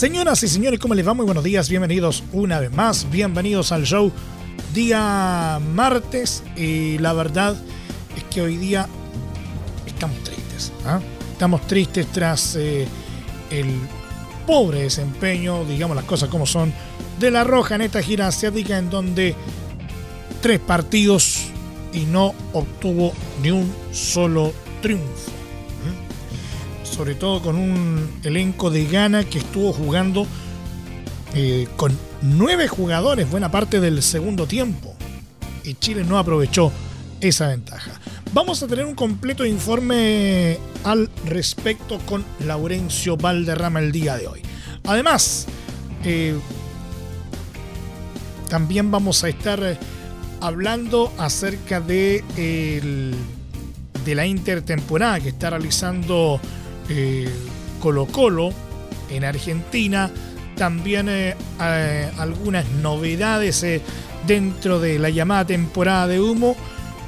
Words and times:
Señoras 0.00 0.42
y 0.42 0.48
señores, 0.48 0.80
¿cómo 0.80 0.94
les 0.94 1.06
va? 1.06 1.12
Muy 1.12 1.26
buenos 1.26 1.44
días, 1.44 1.68
bienvenidos 1.68 2.24
una 2.32 2.58
vez 2.58 2.72
más, 2.72 3.10
bienvenidos 3.10 3.70
al 3.70 3.84
show 3.84 4.10
día 4.72 5.60
martes 5.74 6.42
y 6.56 6.96
la 6.96 7.12
verdad 7.12 7.54
es 8.16 8.24
que 8.24 8.40
hoy 8.40 8.56
día 8.56 8.88
estamos 9.86 10.16
tristes. 10.22 10.72
¿ah? 10.86 11.00
Estamos 11.32 11.66
tristes 11.66 12.06
tras 12.06 12.56
eh, 12.56 12.88
el 13.50 13.78
pobre 14.46 14.84
desempeño, 14.84 15.66
digamos 15.66 15.94
las 15.94 16.06
cosas 16.06 16.30
como 16.30 16.46
son, 16.46 16.72
de 17.18 17.30
la 17.30 17.44
Roja 17.44 17.74
en 17.74 17.82
esta 17.82 18.00
gira 18.00 18.26
asiática 18.26 18.78
en 18.78 18.88
donde 18.88 19.34
tres 20.40 20.60
partidos 20.60 21.48
y 21.92 22.06
no 22.06 22.32
obtuvo 22.54 23.12
ni 23.42 23.50
un 23.50 23.70
solo 23.92 24.54
triunfo 24.80 25.29
sobre 27.00 27.14
todo 27.14 27.40
con 27.40 27.56
un 27.56 28.10
elenco 28.24 28.70
de 28.70 28.84
Ghana 28.84 29.24
que 29.24 29.38
estuvo 29.38 29.72
jugando 29.72 30.26
eh, 31.34 31.66
con 31.76 31.96
nueve 32.20 32.68
jugadores 32.68 33.30
buena 33.30 33.50
parte 33.50 33.80
del 33.80 34.02
segundo 34.02 34.46
tiempo. 34.46 34.94
Y 35.64 35.76
Chile 35.76 36.04
no 36.04 36.18
aprovechó 36.18 36.70
esa 37.22 37.48
ventaja. 37.48 37.92
Vamos 38.34 38.62
a 38.62 38.66
tener 38.66 38.84
un 38.84 38.94
completo 38.94 39.46
informe 39.46 40.58
al 40.84 41.08
respecto 41.24 41.98
con 42.00 42.22
Laurencio 42.40 43.16
Valderrama 43.16 43.80
el 43.80 43.92
día 43.92 44.18
de 44.18 44.26
hoy. 44.26 44.42
Además, 44.84 45.46
eh, 46.04 46.38
también 48.50 48.90
vamos 48.90 49.24
a 49.24 49.30
estar 49.30 49.78
hablando 50.42 51.10
acerca 51.16 51.80
de, 51.80 52.22
de 54.04 54.14
la 54.14 54.26
intertemporada 54.26 55.18
que 55.20 55.30
está 55.30 55.48
realizando 55.48 56.38
eh, 56.42 56.59
Colo 57.80 58.06
Colo 58.06 58.50
en 59.10 59.24
Argentina. 59.24 60.10
También 60.56 61.08
eh, 61.08 61.36
eh, 61.60 62.10
algunas 62.18 62.68
novedades 62.82 63.64
dentro 64.26 64.78
de 64.80 64.98
la 64.98 65.10
llamada 65.10 65.46
temporada 65.46 66.06
de 66.06 66.20
humo 66.20 66.54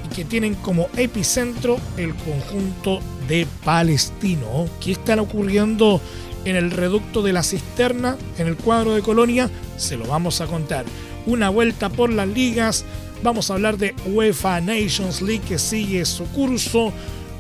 y 0.05 0.15
que 0.15 0.25
tienen 0.25 0.55
como 0.55 0.89
epicentro 0.97 1.79
el 1.97 2.15
conjunto 2.15 3.01
de 3.29 3.47
Palestino. 3.65 4.67
¿Qué 4.81 4.93
están 4.93 5.19
ocurriendo 5.19 6.01
en 6.45 6.57
el 6.57 6.71
reducto 6.71 7.23
de 7.23 7.33
la 7.33 7.43
cisterna, 7.43 8.17
en 8.39 8.47
el 8.47 8.57
cuadro 8.57 8.95
de 8.95 9.03
Colonia? 9.03 9.51
Se 9.77 9.97
lo 9.97 10.07
vamos 10.07 10.41
a 10.41 10.47
contar. 10.47 10.85
Una 11.27 11.51
vuelta 11.51 11.89
por 11.89 12.11
las 12.11 12.29
ligas. 12.29 12.85
Vamos 13.23 13.51
a 13.51 13.55
hablar 13.55 13.77
de 13.77 13.95
UEFA 14.07 14.61
Nations 14.61 15.23
League 15.23 15.45
que 15.47 15.59
sigue 15.59 16.05
su 16.05 16.25
curso. 16.27 16.93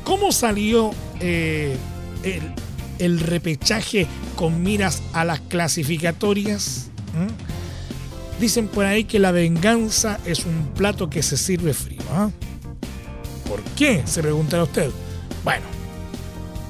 ¿Cómo 0.04 0.30
salió 0.30 0.92
el, 2.22 3.20
repechaje 3.20 4.06
con 4.36 4.62
miras 4.62 5.02
a 5.12 5.24
las 5.24 5.40
clasificatorias. 5.40 6.88
Dicen 8.40 8.68
por 8.68 8.84
ahí 8.84 9.04
que 9.04 9.18
la 9.18 9.32
venganza 9.32 10.18
es 10.24 10.44
un 10.44 10.70
plato 10.74 11.10
que 11.10 11.22
se 11.22 11.36
sirve 11.36 11.74
frío. 11.74 12.02
¿ah? 12.12 12.30
¿Por 13.48 13.62
qué? 13.76 14.02
Se 14.04 14.22
preguntará 14.22 14.64
usted. 14.64 14.90
Bueno, 15.44 15.64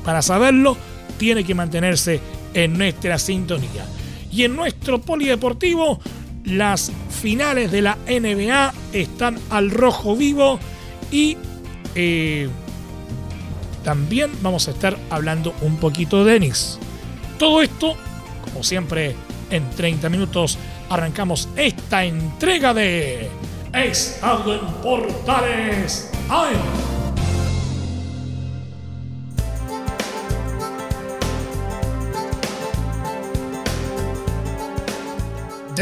para 0.05 0.23
saberlo, 0.23 0.77
tiene 1.19 1.45
que 1.45 1.55
mantenerse 1.55 2.21
en 2.55 2.77
nuestra 2.77 3.19
sintonía. 3.19 3.87
Y 4.31 4.45
en 4.45 4.57
nuestro 4.57 5.01
polideportivo, 5.01 6.01
las 6.45 6.91
finales 7.11 7.71
de 7.71 7.83
la 7.83 7.97
NBA 8.07 8.75
están 8.93 9.39
al 9.51 9.71
rojo 9.71 10.17
vivo 10.17 10.59
y 11.11 11.37
eh, 11.95 12.49
también 13.85 14.31
vamos 14.43 14.69
a 14.69 14.73
estar 14.73 14.97
hablando 15.11 15.55
un 15.61 15.77
poquito 15.77 16.25
de 16.25 16.35
tenis. 16.35 16.79
Todo 17.39 17.63
esto, 17.63 17.97
como 18.43 18.63
siempre, 18.63 19.17
en 19.51 19.69
30 19.71 20.09
minutos 20.09 20.59
arrancamos 20.89 21.49
esta 21.57 22.05
entrega 22.05 22.75
de 22.75 23.31
en 23.73 24.67
Portales. 24.83 26.11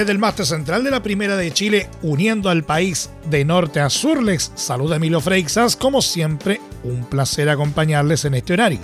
Desde 0.01 0.13
el 0.13 0.19
máster 0.19 0.47
central 0.47 0.83
de 0.83 0.91
la 0.91 1.03
Primera 1.03 1.37
de 1.37 1.53
Chile, 1.53 1.91
uniendo 2.01 2.49
al 2.49 2.65
país 2.65 3.11
de 3.27 3.45
norte 3.45 3.81
a 3.81 3.91
sur, 3.91 4.23
les 4.23 4.51
saluda 4.55 4.97
Emilio 4.97 5.21
Freixas, 5.21 5.77
como 5.77 6.01
siempre, 6.01 6.59
un 6.85 7.05
placer 7.05 7.51
acompañarles 7.51 8.25
en 8.25 8.33
este 8.33 8.55
horario. 8.55 8.79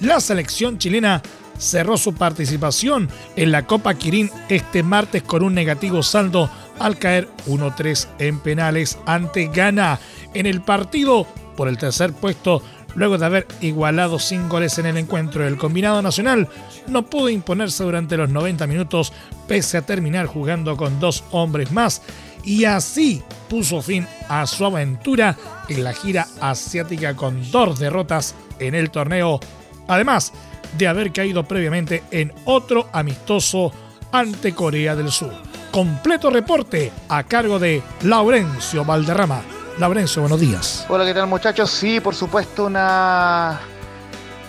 La 0.00 0.18
selección 0.18 0.78
chilena 0.78 1.22
cerró 1.58 1.96
su 1.96 2.12
participación 2.12 3.08
en 3.36 3.52
la 3.52 3.68
Copa 3.68 3.94
Quirín 3.94 4.32
este 4.48 4.82
martes 4.82 5.22
con 5.22 5.44
un 5.44 5.54
negativo 5.54 6.02
saldo 6.02 6.50
al 6.80 6.98
caer 6.98 7.28
1-3 7.46 8.08
en 8.18 8.40
penales 8.40 8.98
ante 9.06 9.46
Ghana 9.46 10.00
en 10.34 10.46
el 10.46 10.60
partido 10.60 11.24
por 11.56 11.68
el 11.68 11.78
tercer 11.78 12.12
puesto 12.12 12.64
luego 12.94 13.18
de 13.18 13.26
haber 13.26 13.46
igualado 13.60 14.18
sin 14.18 14.48
goles 14.48 14.78
en 14.78 14.86
el 14.86 14.96
encuentro. 14.96 15.46
El 15.46 15.58
combinado 15.58 16.02
nacional 16.02 16.48
no 16.86 17.06
pudo 17.06 17.28
imponerse 17.28 17.84
durante 17.84 18.16
los 18.16 18.30
90 18.30 18.66
minutos 18.66 19.12
pese 19.46 19.78
a 19.78 19.82
terminar 19.82 20.26
jugando 20.26 20.76
con 20.76 21.00
dos 21.00 21.24
hombres 21.30 21.72
más 21.72 22.02
y 22.44 22.64
así 22.64 23.22
puso 23.48 23.80
fin 23.80 24.06
a 24.28 24.46
su 24.46 24.64
aventura 24.64 25.36
en 25.68 25.84
la 25.84 25.92
gira 25.92 26.26
asiática 26.40 27.16
con 27.16 27.50
dos 27.50 27.78
derrotas 27.78 28.34
en 28.58 28.74
el 28.74 28.90
torneo, 28.90 29.40
además 29.88 30.32
de 30.76 30.88
haber 30.88 31.12
caído 31.12 31.44
previamente 31.44 32.02
en 32.10 32.32
otro 32.44 32.88
amistoso 32.92 33.72
ante 34.12 34.54
Corea 34.54 34.94
del 34.94 35.10
Sur. 35.10 35.32
Completo 35.70 36.30
reporte 36.30 36.92
a 37.08 37.24
cargo 37.24 37.58
de 37.58 37.82
Laurencio 38.02 38.84
Valderrama. 38.84 39.53
Laurencio, 39.78 40.22
buenos 40.22 40.38
días. 40.38 40.86
Hola, 40.88 41.04
¿qué 41.04 41.12
tal 41.12 41.26
muchachos? 41.26 41.68
Sí, 41.68 41.98
por 41.98 42.14
supuesto, 42.14 42.66
una, 42.66 43.58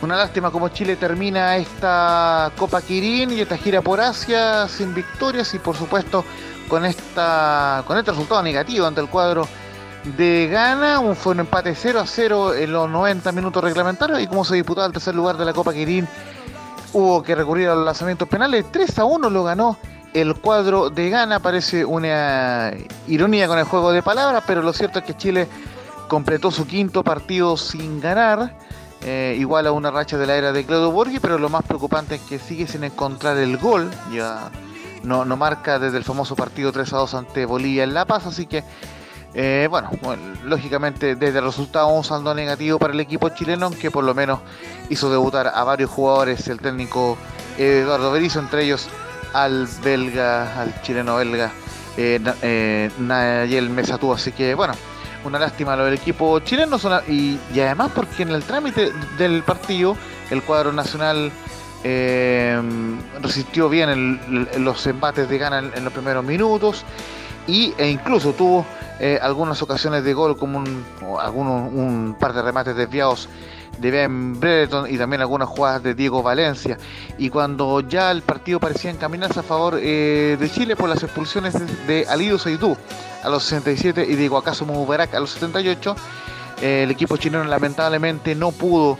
una 0.02 0.16
lástima 0.16 0.52
como 0.52 0.70
Chile 0.70 0.98
termina 0.98 1.58
esta 1.58 2.52
Copa 2.56 2.80
Quirín 2.82 3.32
y 3.32 3.42
esta 3.42 3.58
gira 3.58 3.82
por 3.82 4.00
Asia 4.00 4.68
sin 4.68 4.94
victorias 4.94 5.52
y 5.56 5.60
por 5.60 5.76
supuesto 5.76 6.24
con, 6.68 6.86
esta, 6.86 7.84
con 7.88 7.98
este 7.98 8.12
resultado 8.12 8.44
negativo 8.44 8.86
ante 8.86 9.02
el 9.02 9.08
cuadro 9.08 9.48
de 10.16 10.48
Ghana. 10.52 11.00
Un, 11.00 11.16
fue 11.16 11.34
un 11.34 11.40
empate 11.40 11.74
0 11.74 12.02
a 12.02 12.06
0 12.06 12.54
en 12.54 12.72
los 12.72 12.88
90 12.88 13.32
minutos 13.32 13.64
reglamentarios 13.64 14.22
y 14.22 14.28
como 14.28 14.46
se 14.46 14.54
disputaba 14.54 14.86
el 14.86 14.94
tercer 14.94 15.16
lugar 15.16 15.38
de 15.38 15.46
la 15.46 15.54
Copa 15.54 15.74
Quirín 15.74 16.08
hubo 16.94 17.24
que 17.24 17.34
recurrir 17.34 17.70
a 17.70 17.76
los 17.76 17.84
lanzamientos 17.84 18.30
penales. 18.30 18.66
3 18.72 19.00
a 19.00 19.06
1 19.06 19.30
lo 19.32 19.44
ganó 19.44 19.78
el 20.16 20.34
cuadro 20.36 20.90
de 20.90 21.10
Ghana. 21.10 21.40
Parece 21.40 21.86
una 21.86 22.74
ironía 23.08 23.48
con 23.48 23.60
el 23.60 23.66
juego 23.66 23.92
de 23.92 24.02
palabras, 24.02 24.44
pero 24.48 24.62
lo 24.62 24.74
cierto 24.74 25.00
es 25.00 25.06
que 25.06 25.16
Chile 25.16 25.48
completó 26.08 26.52
su 26.52 26.66
quinto 26.66 27.04
partido 27.04 27.58
sin 27.58 28.00
ganar. 28.00 28.58
Eh, 29.02 29.36
igual 29.38 29.68
a 29.68 29.72
una 29.72 29.92
racha 29.92 30.18
de 30.18 30.26
la 30.26 30.36
era 30.36 30.52
de 30.52 30.66
Claudio 30.66 30.90
Borghi, 30.90 31.20
pero 31.20 31.38
lo 31.38 31.50
más 31.50 31.64
preocupante 31.64 32.16
es 32.16 32.22
que 32.22 32.40
sigue 32.40 32.66
sin 32.66 32.84
encontrar 32.86 33.38
el 33.38 33.58
gol. 33.58 33.92
Ya 34.12 34.50
no, 35.04 35.26
marca 35.36 35.78
desde 35.78 35.98
el 35.98 36.04
famoso 36.04 36.36
partido 36.36 36.72
3 36.72 36.94
a 36.94 36.98
2 36.98 37.14
ante 37.14 37.46
Bolivia 37.46 37.84
en 37.84 37.94
La 37.94 38.06
Paz, 38.06 38.26
así 38.26 38.48
que 38.48 38.64
eh, 39.38 39.68
bueno, 39.70 39.92
lógicamente 40.46 41.16
desde 41.16 41.40
el 41.40 41.46
resultado 41.46 41.88
un 41.88 42.06
saldo 42.06 42.34
negativo 42.34 42.80
para 42.80 42.94
el 42.94 43.00
equipo 43.02 43.28
chileno, 43.30 43.70
que 43.70 43.92
por 43.92 44.06
lo 44.06 44.16
menos 44.16 44.40
hizo 44.90 45.12
debutar 45.12 45.52
a 45.54 45.64
varios 45.66 45.90
jugadores 45.90 46.48
el 46.48 46.60
técnico 46.60 47.18
Eduardo 47.58 48.12
Berizzo, 48.12 48.40
entre 48.40 48.64
ellos 48.64 48.88
al 49.36 49.68
belga, 49.84 50.62
al 50.62 50.82
chileno 50.82 51.18
belga 51.18 51.52
eh, 51.98 52.20
eh, 52.42 52.90
Nayel 53.00 53.70
Mesatú. 53.70 54.14
Así 54.14 54.32
que 54.32 54.56
bueno, 54.56 54.74
una 55.26 55.38
lástima 55.38 55.76
lo 55.76 55.84
del 55.86 55.96
equipo 55.96 56.40
chileno 56.40 56.78
y, 57.08 57.38
además 57.54 57.92
porque 57.94 58.24
en 58.24 58.30
el 58.30 58.44
trámite 58.44 58.94
del 59.18 59.44
partido 59.44 59.98
el 60.30 60.42
cuadro 60.42 60.72
nacional 60.72 61.32
eh, 61.84 62.62
resistió 63.22 63.68
bien 63.68 64.20
los 64.58 64.88
embates 64.88 65.28
de 65.28 65.38
gana 65.38 65.60
en, 65.60 65.84
los 65.84 65.92
primeros 65.92 66.24
minutos 66.24 66.86
y, 67.46 67.74
e 67.78 67.90
incluso 67.90 68.34
tuvo 68.34 68.66
algunas 69.22 69.62
ocasiones 69.62 70.06
de 70.06 70.14
gol 70.14 70.38
como 70.38 70.58
un, 70.58 70.86
un 71.02 72.16
par 72.18 72.32
de 72.32 72.42
remates 72.42 72.76
desviados 72.78 73.28
de 73.80 73.92
Ben 73.92 74.40
Brereton 74.40 74.92
y 74.94 74.98
también 74.98 75.22
algunas 75.22 75.50
jugadas 75.50 75.84
de 75.84 75.94
Diego 75.94 76.24
Valencia. 76.24 76.78
Y 77.18 77.30
cuando 77.30 77.82
ya 77.82 78.12
el 78.12 78.22
partido 78.22 78.60
parecía 78.60 78.92
encaminarse 78.92 79.40
a 79.40 79.44
favor 79.44 79.80
eh, 79.82 80.38
de 80.40 80.50
Chile 80.50 80.76
por 80.76 80.90
las 80.90 81.04
expulsiones 81.04 81.56
de 81.88 82.06
Alido 82.08 82.38
Seydú 82.38 82.78
a 83.24 83.30
los 83.30 83.44
67 83.44 84.06
y 84.08 84.16
de 84.16 84.28
Guacaso 84.28 84.66
Mubarak 84.66 85.14
a 85.14 85.20
los 85.20 85.32
78, 85.32 85.96
eh, 86.62 86.84
el 86.84 86.92
equipo 86.92 87.18
chileno 87.18 87.44
lamentablemente 87.44 88.36
no 88.36 88.52
pudo 88.52 88.98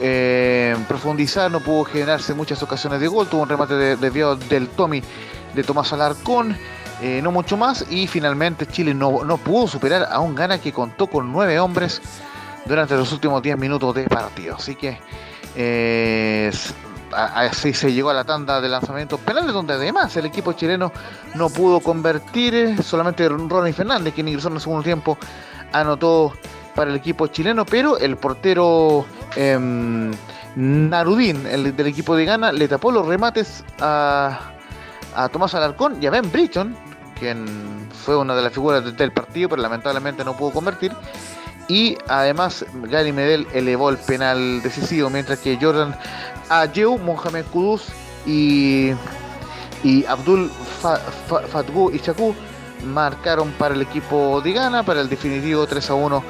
eh, 0.00 0.76
profundizar, 0.88 1.50
no 1.50 1.60
pudo 1.60 1.84
generarse 1.84 2.34
muchas 2.34 2.62
ocasiones 2.62 3.00
de 3.00 3.08
gol, 3.08 3.28
tuvo 3.28 3.42
un 3.42 3.48
remate 3.48 3.74
de, 3.74 3.96
del 3.96 4.68
Tommy 4.68 5.02
de 5.54 5.62
Tomás 5.62 5.92
Alarcón. 5.92 6.56
no 7.22 7.30
mucho 7.30 7.56
más 7.56 7.84
y 7.90 8.06
finalmente 8.06 8.66
Chile 8.66 8.94
no, 8.94 9.24
no 9.24 9.36
pudo 9.36 9.68
superar 9.68 10.08
a 10.10 10.20
un 10.20 10.34
Gana 10.34 10.58
que 10.58 10.72
contó 10.72 11.06
con 11.06 11.30
nueve 11.32 11.58
hombres 11.60 12.00
durante 12.64 12.96
los 12.96 13.12
últimos 13.12 13.42
10 13.42 13.58
minutos 13.58 13.94
de 13.94 14.04
partido. 14.04 14.56
Así 14.56 14.74
que 14.74 14.98
eh, 15.56 16.50
así 17.12 17.72
se 17.72 17.92
llegó 17.92 18.10
a 18.10 18.14
la 18.14 18.24
tanda 18.24 18.60
de 18.60 18.68
lanzamientos 18.68 19.20
penales, 19.20 19.52
donde 19.52 19.74
además 19.74 20.16
el 20.16 20.26
equipo 20.26 20.52
chileno 20.52 20.92
no 21.34 21.48
pudo 21.48 21.80
convertir, 21.80 22.54
eh, 22.54 22.82
solamente 22.82 23.28
Ronnie 23.28 23.72
Fernández, 23.72 24.14
quien 24.14 24.28
ingresó 24.28 24.48
en 24.48 24.54
el 24.54 24.60
segundo 24.60 24.82
tiempo, 24.82 25.18
anotó 25.72 26.32
para 26.74 26.90
el 26.90 26.96
equipo 26.96 27.26
chileno, 27.28 27.64
pero 27.64 27.98
el 27.98 28.16
portero 28.16 29.06
em, 29.36 30.12
Narudín, 30.56 31.46
el 31.46 31.74
del 31.76 31.86
equipo 31.86 32.16
de 32.16 32.24
Ghana, 32.24 32.52
le 32.52 32.66
tapó 32.66 32.90
los 32.90 33.06
remates 33.06 33.64
a, 33.80 34.52
a 35.14 35.28
Tomás 35.28 35.54
Alarcón 35.54 36.02
y 36.02 36.06
a 36.06 36.10
Ben 36.10 36.30
Britton, 36.30 36.76
quien 37.18 37.88
fue 38.04 38.16
una 38.16 38.34
de 38.34 38.42
las 38.42 38.52
figuras 38.52 38.96
del 38.96 39.12
partido, 39.12 39.48
pero 39.48 39.62
lamentablemente 39.62 40.24
no 40.24 40.36
pudo 40.36 40.50
convertir. 40.50 40.92
Y 41.68 41.96
además 42.08 42.64
Gary 42.84 43.12
Medel 43.12 43.46
elevó 43.52 43.90
el 43.90 43.96
penal 43.96 44.62
decisivo, 44.62 45.08
mientras 45.10 45.38
que 45.38 45.58
Jordan 45.60 45.96
Ayeu, 46.48 46.98
Mohamed 46.98 47.44
Kudus 47.46 47.84
y, 48.26 48.90
y 49.82 50.04
Abdul 50.04 50.50
Fatgu 51.50 51.90
y 51.90 52.00
Chaku 52.00 52.34
marcaron 52.84 53.50
para 53.52 53.74
el 53.74 53.82
equipo 53.82 54.40
de 54.42 54.52
Ghana, 54.52 54.82
para 54.82 55.00
el 55.00 55.08
definitivo 55.08 55.66
3 55.66 55.90
a 55.90 55.94
1 55.94 56.24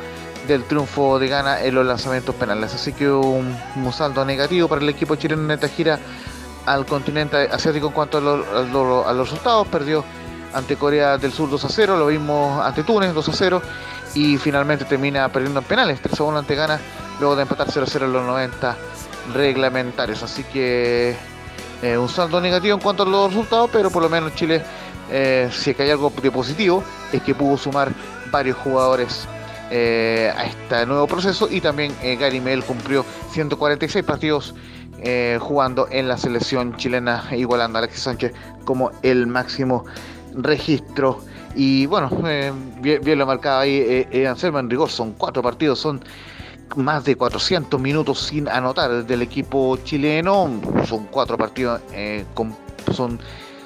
del 0.47 0.65
triunfo 0.65 1.19
de 1.19 1.29
Ghana 1.29 1.63
en 1.63 1.75
los 1.75 1.85
lanzamientos 1.85 2.35
penales. 2.37 2.75
Así 2.75 2.93
que 2.93 3.11
un, 3.11 3.57
un 3.77 3.93
saldo 3.93 4.25
negativo 4.25 4.69
para 4.69 4.83
el 4.83 4.89
equipo 4.89 5.17
chileno 5.17 5.43
en 5.43 5.51
esta 5.51 5.69
gira 5.69 5.99
al 6.67 6.87
continente 6.87 7.37
asiático 7.37 7.89
en 7.89 7.93
cuanto 7.93 8.19
a, 8.19 8.21
a 8.21 9.13
los 9.13 9.29
resultados. 9.31 9.67
Perdió 9.69 10.05
ante 10.53 10.77
Corea 10.77 11.19
del 11.19 11.33
Sur 11.33 11.51
2 11.51 11.65
a 11.65 11.69
0, 11.69 11.97
lo 11.97 12.07
vimos 12.07 12.65
ante 12.65 12.85
Túnez 12.85 13.13
2 13.13 13.29
a 13.29 13.33
0 13.33 13.63
y 14.15 14.39
finalmente 14.39 14.85
termina 14.85 15.29
perdiendo 15.29 15.61
en 15.61 15.67
penales, 15.67 16.01
3 16.01 16.21
a 16.21 16.25
1 16.25 16.39
ante 16.39 16.55
Gana, 16.55 16.81
luego 17.19 17.37
de 17.37 17.43
empatar 17.43 17.67
0 17.71 17.85
a 17.87 17.91
0 17.91 18.07
en 18.07 18.13
los 18.13 18.25
90 18.25 18.77
reglamentarios. 19.35 20.23
Así 20.23 20.45
que 20.45 21.17
eh, 21.83 21.99
un 21.99 22.09
saldo 22.09 22.41
negativo 22.41 22.75
en 22.75 22.81
cuanto 22.81 23.03
a 23.03 23.07
los 23.07 23.31
resultados, 23.31 23.71
pero 23.73 23.91
por 23.91 24.03
lo 24.03 24.09
menos 24.09 24.35
Chile, 24.35 24.63
eh, 25.11 25.49
si 25.53 25.71
es 25.71 25.77
que 25.77 25.83
hay 25.83 25.91
algo 25.91 26.13
de 26.23 26.31
positivo, 26.31 26.85
es 27.13 27.23
que 27.23 27.35
pudo 27.35 27.57
sumar 27.57 27.93
varios 28.31 28.57
jugadores 28.59 29.27
eh, 29.71 30.33
a 30.37 30.45
este 30.45 30.87
nuevo 30.87 31.07
proceso 31.07 31.49
y 31.51 31.61
también 31.61 31.95
Gary 32.19 32.41
Mel 32.41 32.63
cumplió 32.65 33.05
146 33.33 34.05
partidos 34.05 34.55
jugando 35.39 35.87
en 35.91 36.09
la 36.09 36.17
selección 36.17 36.79
chilena, 36.79 37.25
igualando 37.33 37.77
a 37.77 37.81
Alexis 37.81 38.05
Sánchez 38.05 38.33
como 38.65 38.91
el 39.03 39.27
máximo 39.27 39.85
registro 40.35 41.21
y 41.55 41.87
bueno, 41.87 42.11
eh, 42.27 42.53
bien, 42.81 43.19
lo 43.19 43.27
marcaba 43.27 43.61
ahí 43.61 44.07
eh, 44.11 44.27
Anselmo 44.27 44.59
en 44.59 44.69
rigor, 44.69 44.91
son 44.91 45.13
cuatro 45.13 45.43
partidos, 45.43 45.79
son 45.79 46.01
más 46.77 47.05
de 47.05 47.17
400 47.17 47.81
minutos 47.81 48.19
sin 48.19 48.49
anotar 48.49 49.05
del 49.05 49.23
equipo 49.23 49.77
chileno, 49.85 50.61
son 50.87 51.07
cuatro 51.07 51.39
partidos, 51.39 51.81
eh, 51.93 52.25
son, 52.93 53.21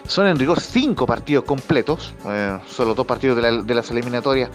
son 0.07 0.27
en 0.27 0.39
rigor 0.39 0.61
cinco 0.61 1.07
partidos 1.07 1.45
completos, 1.45 2.15
eh, 2.27 2.59
solo 2.69 2.95
dos 2.95 3.07
partidos 3.07 3.37
de, 3.37 3.43
la, 3.43 3.63
de 3.63 3.75
las 3.75 3.91
eliminatorias, 3.91 4.51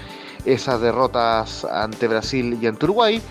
esas 0.46 0.82
derrotas 0.82 1.66
ante 1.66 2.08
Brasil 2.08 2.58
y 2.62 2.68
ante 2.68 2.86
Uruguay. 2.86 3.22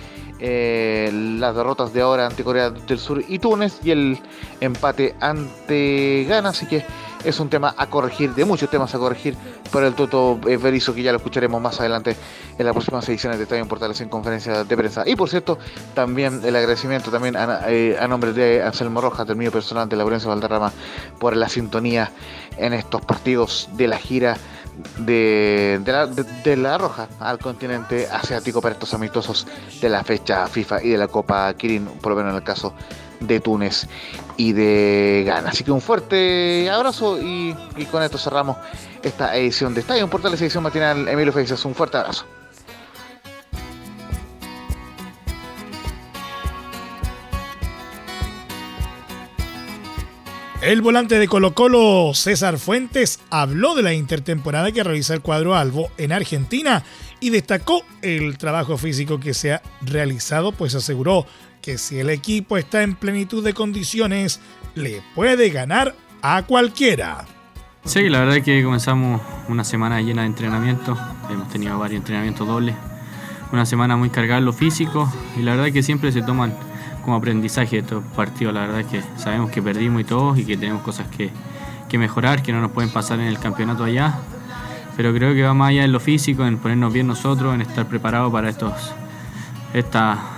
las 0.40 1.54
derrotas 1.54 1.92
de 1.92 2.00
ahora 2.00 2.26
ante 2.26 2.42
Corea 2.42 2.70
del 2.70 2.98
Sur 2.98 3.22
y 3.28 3.38
Túnez 3.38 3.78
y 3.84 3.92
el 3.92 4.18
empate 4.60 5.14
ante 5.20 6.24
Ghana, 6.28 6.48
así 6.48 6.66
que 6.66 6.84
es 7.24 7.40
un 7.40 7.48
tema 7.48 7.74
a 7.76 7.86
corregir, 7.86 8.34
de 8.34 8.44
muchos 8.44 8.70
temas 8.70 8.94
a 8.94 8.98
corregir 8.98 9.36
por 9.70 9.84
el 9.84 9.94
Toto 9.94 10.38
Berizo, 10.38 10.94
que 10.94 11.02
ya 11.02 11.12
lo 11.12 11.18
escucharemos 11.18 11.60
más 11.60 11.80
adelante 11.80 12.16
en 12.58 12.64
las 12.64 12.74
próximas 12.74 13.08
ediciones 13.08 13.38
de 13.38 13.44
Estadio 13.44 13.66
Portales 13.66 14.00
en 14.00 14.08
conferencia 14.08 14.64
de 14.64 14.76
prensa. 14.76 15.04
Y 15.06 15.16
por 15.16 15.28
cierto, 15.28 15.58
también 15.94 16.40
el 16.44 16.54
agradecimiento 16.56 17.10
también 17.10 17.36
a, 17.36 17.62
eh, 17.68 17.98
nombre 18.08 18.32
de 18.32 18.62
Anselmo 18.62 19.00
Rojas, 19.00 19.26
del 19.26 19.36
mío 19.36 19.50
personal 19.50 19.88
de 19.88 19.96
Laurencio 19.96 20.28
Valderrama, 20.28 20.72
por 21.18 21.36
la 21.36 21.48
sintonía 21.48 22.10
en 22.56 22.72
estos 22.72 23.00
partidos 23.02 23.68
de 23.72 23.88
la 23.88 23.98
gira 23.98 24.36
de, 24.98 25.80
la, 25.84 26.06
de, 26.06 26.56
la, 26.56 26.78
Roja 26.78 27.08
al 27.20 27.38
continente 27.38 28.08
asiático 28.10 28.60
para 28.62 28.74
estos 28.74 28.94
amistosos 28.94 29.46
de 29.80 29.88
la 29.88 30.02
fecha 30.02 30.46
FIFA 30.46 30.82
y 30.82 30.88
de 30.90 30.98
la 30.98 31.08
Copa 31.08 31.52
Kirin, 31.54 31.84
por 31.84 32.12
lo 32.12 32.16
menos 32.16 32.30
en 32.30 32.36
el 32.36 32.42
caso 32.42 32.72
de 33.22 33.40
Túnez 33.40 33.86
y 34.36 34.52
de 34.52 35.22
Ghana. 35.26 35.50
Así 35.50 35.64
que 35.64 35.72
un 35.72 35.80
fuerte 35.80 36.68
abrazo 36.70 37.18
y, 37.20 37.54
con 37.90 38.02
esto 38.02 38.18
cerramos 38.18 38.56
esta 39.02 39.36
edición 39.36 39.74
de 39.74 39.80
Estadio 39.80 40.08
Portales, 40.08 40.40
edición 40.40 40.62
matinal. 40.62 41.08
Emilio 41.08 41.32
Feixas, 41.32 41.64
un 41.64 41.74
fuerte 41.74 41.96
abrazo. 41.96 42.24
El 50.62 50.80
volante 50.80 51.18
de 51.18 51.26
Colo 51.26 51.54
Colo, 51.54 52.12
César 52.14 52.56
Fuentes, 52.56 53.18
habló 53.30 53.74
de 53.74 53.82
la 53.82 53.94
intertemporada 53.94 54.70
que 54.70 54.84
realiza 54.84 55.12
el 55.12 55.20
cuadro 55.20 55.56
Albo 55.56 55.90
en 55.98 56.12
Argentina 56.12 56.84
y 57.18 57.30
destacó 57.30 57.82
el 58.00 58.38
trabajo 58.38 58.76
físico 58.76 59.18
que 59.18 59.34
se 59.34 59.54
ha 59.54 59.62
realizado, 59.80 60.52
pues 60.52 60.76
aseguró 60.76 61.26
que 61.62 61.78
si 61.78 62.00
el 62.00 62.10
equipo 62.10 62.56
está 62.56 62.82
en 62.82 62.96
plenitud 62.96 63.42
de 63.42 63.54
condiciones, 63.54 64.40
le 64.74 65.00
puede 65.14 65.48
ganar 65.50 65.94
a 66.20 66.42
cualquiera. 66.42 67.24
Sí, 67.84 68.08
la 68.08 68.20
verdad 68.20 68.36
es 68.36 68.44
que 68.44 68.62
comenzamos 68.62 69.20
una 69.48 69.64
semana 69.64 70.00
llena 70.00 70.22
de 70.22 70.28
entrenamiento, 70.28 70.98
hemos 71.30 71.48
tenido 71.48 71.78
varios 71.78 72.00
entrenamientos 72.00 72.46
dobles, 72.46 72.74
una 73.52 73.64
semana 73.64 73.96
muy 73.96 74.10
cargada 74.10 74.38
en 74.38 74.44
lo 74.44 74.52
físico 74.52 75.12
y 75.36 75.42
la 75.42 75.52
verdad 75.52 75.68
es 75.68 75.72
que 75.72 75.82
siempre 75.82 76.10
se 76.10 76.22
toman 76.22 76.52
como 77.04 77.16
aprendizaje 77.16 77.78
estos 77.78 78.04
partidos, 78.16 78.54
la 78.54 78.60
verdad 78.62 78.80
es 78.80 78.86
que 78.86 79.02
sabemos 79.16 79.50
que 79.50 79.62
perdimos 79.62 80.00
y 80.02 80.04
todo 80.04 80.36
y 80.36 80.44
que 80.44 80.56
tenemos 80.56 80.82
cosas 80.82 81.06
que, 81.08 81.30
que 81.88 81.98
mejorar, 81.98 82.42
que 82.42 82.52
no 82.52 82.60
nos 82.60 82.72
pueden 82.72 82.90
pasar 82.90 83.20
en 83.20 83.26
el 83.26 83.38
campeonato 83.38 83.84
allá, 83.84 84.18
pero 84.96 85.12
creo 85.12 85.34
que 85.34 85.42
va 85.42 85.54
más 85.54 85.70
allá 85.70 85.84
en 85.84 85.92
lo 85.92 86.00
físico, 86.00 86.44
en 86.44 86.58
ponernos 86.58 86.92
bien 86.92 87.06
nosotros, 87.06 87.54
en 87.54 87.62
estar 87.62 87.86
preparados 87.86 88.32
para 88.32 88.48
estos, 88.48 88.72
esta, 89.74 90.31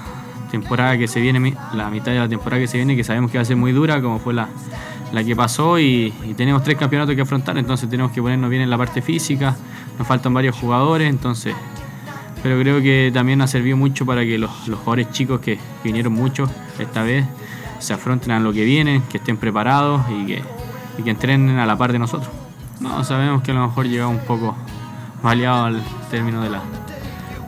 temporada 0.50 0.96
que 0.96 1.08
se 1.08 1.20
viene, 1.20 1.54
la 1.74 1.90
mitad 1.90 2.12
de 2.12 2.18
la 2.18 2.28
temporada 2.28 2.60
que 2.60 2.68
se 2.68 2.76
viene, 2.76 2.96
que 2.96 3.04
sabemos 3.04 3.30
que 3.30 3.38
va 3.38 3.42
a 3.42 3.44
ser 3.44 3.56
muy 3.56 3.72
dura, 3.72 4.00
como 4.00 4.18
fue 4.18 4.34
la, 4.34 4.48
la 5.12 5.24
que 5.24 5.36
pasó, 5.36 5.78
y, 5.78 6.12
tenemos 6.36 6.62
tres 6.62 6.76
campeonatos 6.76 7.14
que 7.14 7.22
afrontar, 7.22 7.56
entonces 7.58 7.88
tenemos 7.88 8.12
que 8.12 8.20
ponernos 8.20 8.50
bien 8.50 8.62
en 8.62 8.70
la 8.70 8.78
parte 8.78 9.02
física, 9.02 9.56
nos 9.98 10.06
faltan 10.06 10.34
varios 10.34 10.56
jugadores, 10.56 11.08
entonces, 11.08 11.54
pero 12.42 12.58
creo 12.60 12.82
que 12.82 13.10
también 13.12 13.40
ha 13.40 13.46
servido 13.46 13.76
mucho 13.76 14.04
para 14.04 14.22
que 14.22 14.38
los, 14.38 14.50
jugadores 14.50 15.10
chicos 15.10 15.40
que, 15.40 15.58
vinieron 15.82 16.12
mucho 16.12 16.48
esta 16.78 17.02
vez 17.02 17.24
se 17.78 17.92
afronten 17.92 18.32
a 18.32 18.40
lo 18.40 18.52
que 18.52 18.64
viene, 18.64 19.02
que 19.10 19.18
estén 19.18 19.36
preparados 19.36 20.02
y 20.10 20.26
que, 20.26 20.42
y 20.98 21.02
que 21.02 21.10
entrenen 21.10 21.58
a 21.58 21.66
la 21.66 21.76
par 21.76 21.92
de 21.92 21.98
nosotros. 21.98 22.30
No, 22.80 23.04
sabemos 23.04 23.42
que 23.42 23.52
a 23.52 23.54
lo 23.54 23.68
mejor 23.68 23.86
llegamos 23.86 24.16
un 24.16 24.26
poco 24.26 24.56
baleado 25.22 25.66
al 25.66 25.82
término 26.10 26.42
de 26.42 26.50
la, 26.50 26.60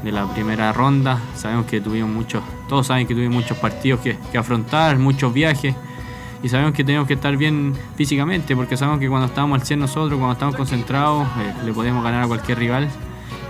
de 0.07 0.13
la 0.13 0.25
primera 0.33 0.73
ronda. 0.73 1.19
Sabemos 1.35 1.67
que 1.67 1.81
tuvimos 1.81 2.09
muchos, 2.09 2.41
todos 2.69 2.87
saben 2.87 3.09
que 3.09 3.15
tuvimos 3.15 3.35
muchos 3.35 3.59
partidos 3.59 4.01
que, 4.01 4.39
afrontar, 4.39 4.99
muchos 4.99 5.35
viajes. 5.35 5.75
Y 6.45 6.49
sabemos 6.49 6.75
que 6.75 6.85
tenemos 6.85 7.09
que 7.09 7.15
estar 7.15 7.37
bien 7.37 7.75
físicamente, 7.97 8.55
porque 8.55 8.77
sabemos 8.77 9.01
que 9.01 9.09
cuando 9.09 9.27
estamos 9.27 9.61
al 9.61 9.67
100 9.67 9.81
nosotros, 9.81 10.17
cuando 10.17 10.35
estamos 10.35 10.55
concentrados, 10.55 11.27
eh, 11.41 11.53
le 11.65 11.73
podemos 11.73 12.05
ganar 12.05 12.23
a 12.23 12.29
cualquier 12.29 12.59
rival. 12.59 12.89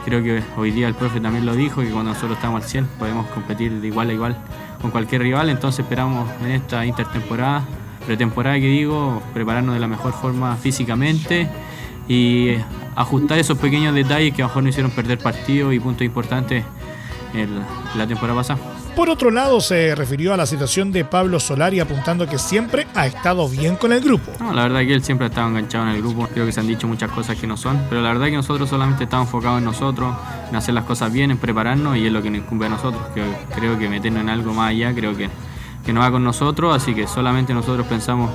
Creo 0.07 0.23
que 0.23 0.43
hoy 0.57 0.71
día 0.71 0.89
el 0.89 0.95
profe 0.95 1.21
también 1.21 1.45
lo 1.45 1.55
dijo, 1.55 1.83
que 1.83 1.91
cuando 1.91 2.13
nosotros 2.13 2.39
estamos 2.39 2.63
al 2.63 2.69
100 2.69 2.87
podemos 2.99 3.27
competir 3.27 3.73
de 3.73 3.87
igual 3.87 4.09
a 4.09 4.13
igual 4.15 4.39
con 4.81 4.91
cualquier 4.91 5.23
rival. 5.23 5.51
Entonces 5.51 5.81
esperamos 5.81 6.31
en 6.43 6.53
esta 6.53 6.87
intertemporada, 6.87 7.65
pretemporada 8.07 8.57
que 8.57 8.69
digo, 8.69 9.23
prepararnos 9.35 9.75
de 9.75 9.81
la 9.81 9.89
mejor 9.89 10.15
forma 10.15 10.57
físicamente 10.57 11.51
y 12.09 12.55
ajustar 12.97 13.39
esos 13.39 13.59
pequeños 13.59 13.95
detalles 13.95 14.35
que 14.35 14.43
a 14.43 14.47
lo 14.47 14.49
mejor 14.49 14.63
nos 14.65 14.71
hicieron 14.71 14.91
perder 14.91 15.19
partidos 15.19 15.75
y 15.75 15.81
puntos 15.81 16.05
importantes 16.05 16.65
en 17.35 17.51
la 17.97 18.07
temporada 18.07 18.39
pasada. 18.39 18.59
Por 18.97 19.11
otro 19.11 19.31
lado, 19.31 19.61
se 19.61 19.95
refirió 19.95 20.33
a 20.33 20.39
la 20.39 20.47
situación 20.47 20.91
de 20.91 21.05
Pablo 21.05 21.39
Solari 21.39 21.81
apuntando 21.81 22.27
que 22.27 22.39
siempre 22.39 22.87
ha 22.95 23.07
estado 23.07 23.47
bien 23.47 23.77
con 23.77 23.93
el 23.93 24.01
grupo. 24.01 24.33
No, 24.41 24.55
la 24.55 24.63
verdad 24.63 24.81
que 24.81 24.95
él 24.95 25.05
siempre 25.05 25.27
ha 25.27 25.29
estado 25.29 25.49
enganchado 25.49 25.85
en 25.85 25.97
el 25.97 26.01
grupo. 26.01 26.27
Creo 26.33 26.47
que 26.47 26.53
se 26.53 26.61
han 26.61 26.67
dicho 26.67 26.89
muchas 26.89 27.11
cosas 27.11 27.37
que 27.37 27.47
no 27.47 27.59
son, 27.59 27.79
pero 27.91 28.01
la 28.01 28.09
verdad 28.09 28.29
que 28.29 28.37
nosotros 28.37 28.71
solamente 28.71 29.05
estamos 29.05 29.27
enfocados 29.27 29.59
en 29.59 29.67
nosotros, 29.67 30.17
en 30.49 30.57
hacer 30.57 30.73
las 30.73 30.85
cosas 30.85 31.13
bien, 31.13 31.31
en 31.31 31.37
prepararnos 31.37 31.99
y 31.99 32.07
es 32.07 32.13
lo 32.13 32.23
que 32.23 32.31
nos 32.31 32.39
incumbe 32.39 32.65
a 32.65 32.71
nosotros. 32.71 33.03
Creo, 33.13 33.27
creo 33.55 33.79
que 33.79 33.91
meternos 33.91 34.23
en 34.23 34.31
algo 34.31 34.55
más 34.55 34.71
allá, 34.71 34.95
creo 34.95 35.15
que, 35.15 35.29
que 35.85 35.93
no 35.93 36.01
va 36.01 36.11
con 36.11 36.25
nosotros, 36.25 36.75
así 36.75 36.95
que 36.95 37.07
solamente 37.07 37.53
nosotros 37.53 37.87
pensamos 37.87 38.31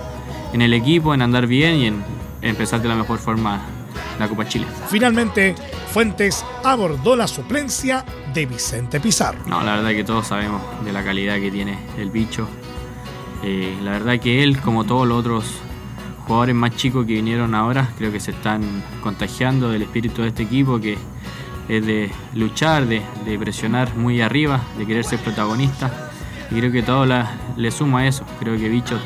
en 0.53 0.61
el 0.61 0.75
equipo, 0.75 1.15
en 1.15 1.23
andar 1.23 1.47
bien 1.47 1.75
y 1.77 1.87
en 1.87 2.03
empezar 2.43 2.83
de 2.83 2.87
la 2.87 2.95
mejor 2.95 3.17
forma 3.17 3.61
la 4.21 4.29
Copa 4.29 4.47
Chile. 4.47 4.65
Finalmente, 4.87 5.55
Fuentes 5.91 6.45
abordó 6.63 7.15
la 7.15 7.27
suplencia 7.27 8.05
de 8.33 8.45
Vicente 8.45 8.99
Pizarro. 8.99 9.39
No, 9.47 9.61
la 9.61 9.75
verdad 9.77 9.89
que 9.89 10.03
todos 10.03 10.27
sabemos 10.27 10.61
de 10.85 10.93
la 10.93 11.03
calidad 11.03 11.39
que 11.39 11.51
tiene 11.51 11.77
el 11.97 12.11
bicho. 12.11 12.47
Eh, 13.43 13.75
la 13.83 13.91
verdad 13.91 14.19
que 14.19 14.43
él, 14.43 14.59
como 14.61 14.85
todos 14.85 15.07
los 15.07 15.19
otros 15.19 15.45
jugadores 16.25 16.55
más 16.55 16.75
chicos 16.75 17.05
que 17.05 17.13
vinieron 17.13 17.55
ahora, 17.55 17.89
creo 17.97 18.11
que 18.11 18.19
se 18.19 18.31
están 18.31 18.61
contagiando 19.01 19.69
del 19.69 19.81
espíritu 19.81 20.21
de 20.21 20.29
este 20.29 20.43
equipo 20.43 20.79
que 20.79 20.97
es 21.67 21.85
de 21.85 22.11
luchar, 22.33 22.85
de, 22.85 23.01
presionar 23.39 23.95
muy 23.95 24.21
arriba, 24.21 24.61
de 24.77 24.85
querer 24.85 25.03
ser 25.03 25.19
protagonista. 25.19 26.09
Y 26.51 26.55
creo 26.55 26.71
que 26.71 26.83
todo 26.83 27.05
le 27.55 27.71
suma 27.71 28.07
eso. 28.07 28.25
Creo 28.39 28.57
que 28.57 28.67
Bicho, 28.67 28.99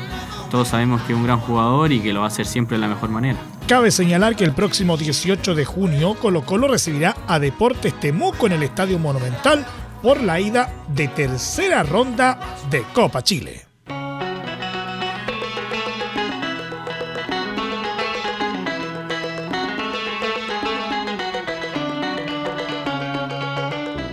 todos 0.50 0.68
sabemos 0.68 1.02
que 1.02 1.12
es 1.12 1.18
un 1.18 1.24
gran 1.24 1.40
jugador 1.40 1.92
y 1.92 2.00
que 2.00 2.12
lo 2.12 2.20
va 2.20 2.26
a 2.26 2.28
hacer 2.28 2.46
siempre 2.46 2.76
de 2.76 2.82
la 2.82 2.88
mejor 2.88 3.10
manera. 3.10 3.38
Cabe 3.66 3.90
señalar 3.90 4.36
que 4.36 4.44
el 4.44 4.52
próximo 4.52 4.96
18 4.96 5.54
de 5.54 5.64
junio 5.64 6.14
Colo 6.14 6.42
Colo 6.42 6.68
recibirá 6.68 7.16
a 7.26 7.38
Deportes 7.38 7.98
Temuco 7.98 8.46
en 8.46 8.52
el 8.52 8.62
Estadio 8.62 8.98
Monumental 8.98 9.66
por 10.02 10.22
la 10.22 10.38
ida 10.40 10.72
de 10.88 11.08
tercera 11.08 11.82
ronda 11.82 12.38
de 12.70 12.82
Copa 12.92 13.22
Chile. 13.22 13.66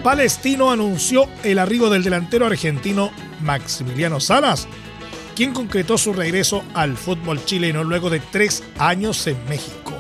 Palestino 0.04 0.70
anunció 0.70 1.30
el 1.44 1.60
arribo 1.60 1.90
del 1.90 2.04
delantero 2.04 2.46
argentino 2.46 3.12
Maximiliano 3.42 4.20
Salas, 4.20 4.68
quien 5.36 5.54
concretó 5.54 5.98
su 5.98 6.13
regreso 6.13 6.63
al 6.74 6.98
fútbol 6.98 7.44
chileno 7.46 7.84
luego 7.84 8.10
de 8.10 8.20
tres 8.20 8.63
años 8.78 9.25
en 9.28 9.38
México. 9.50 9.94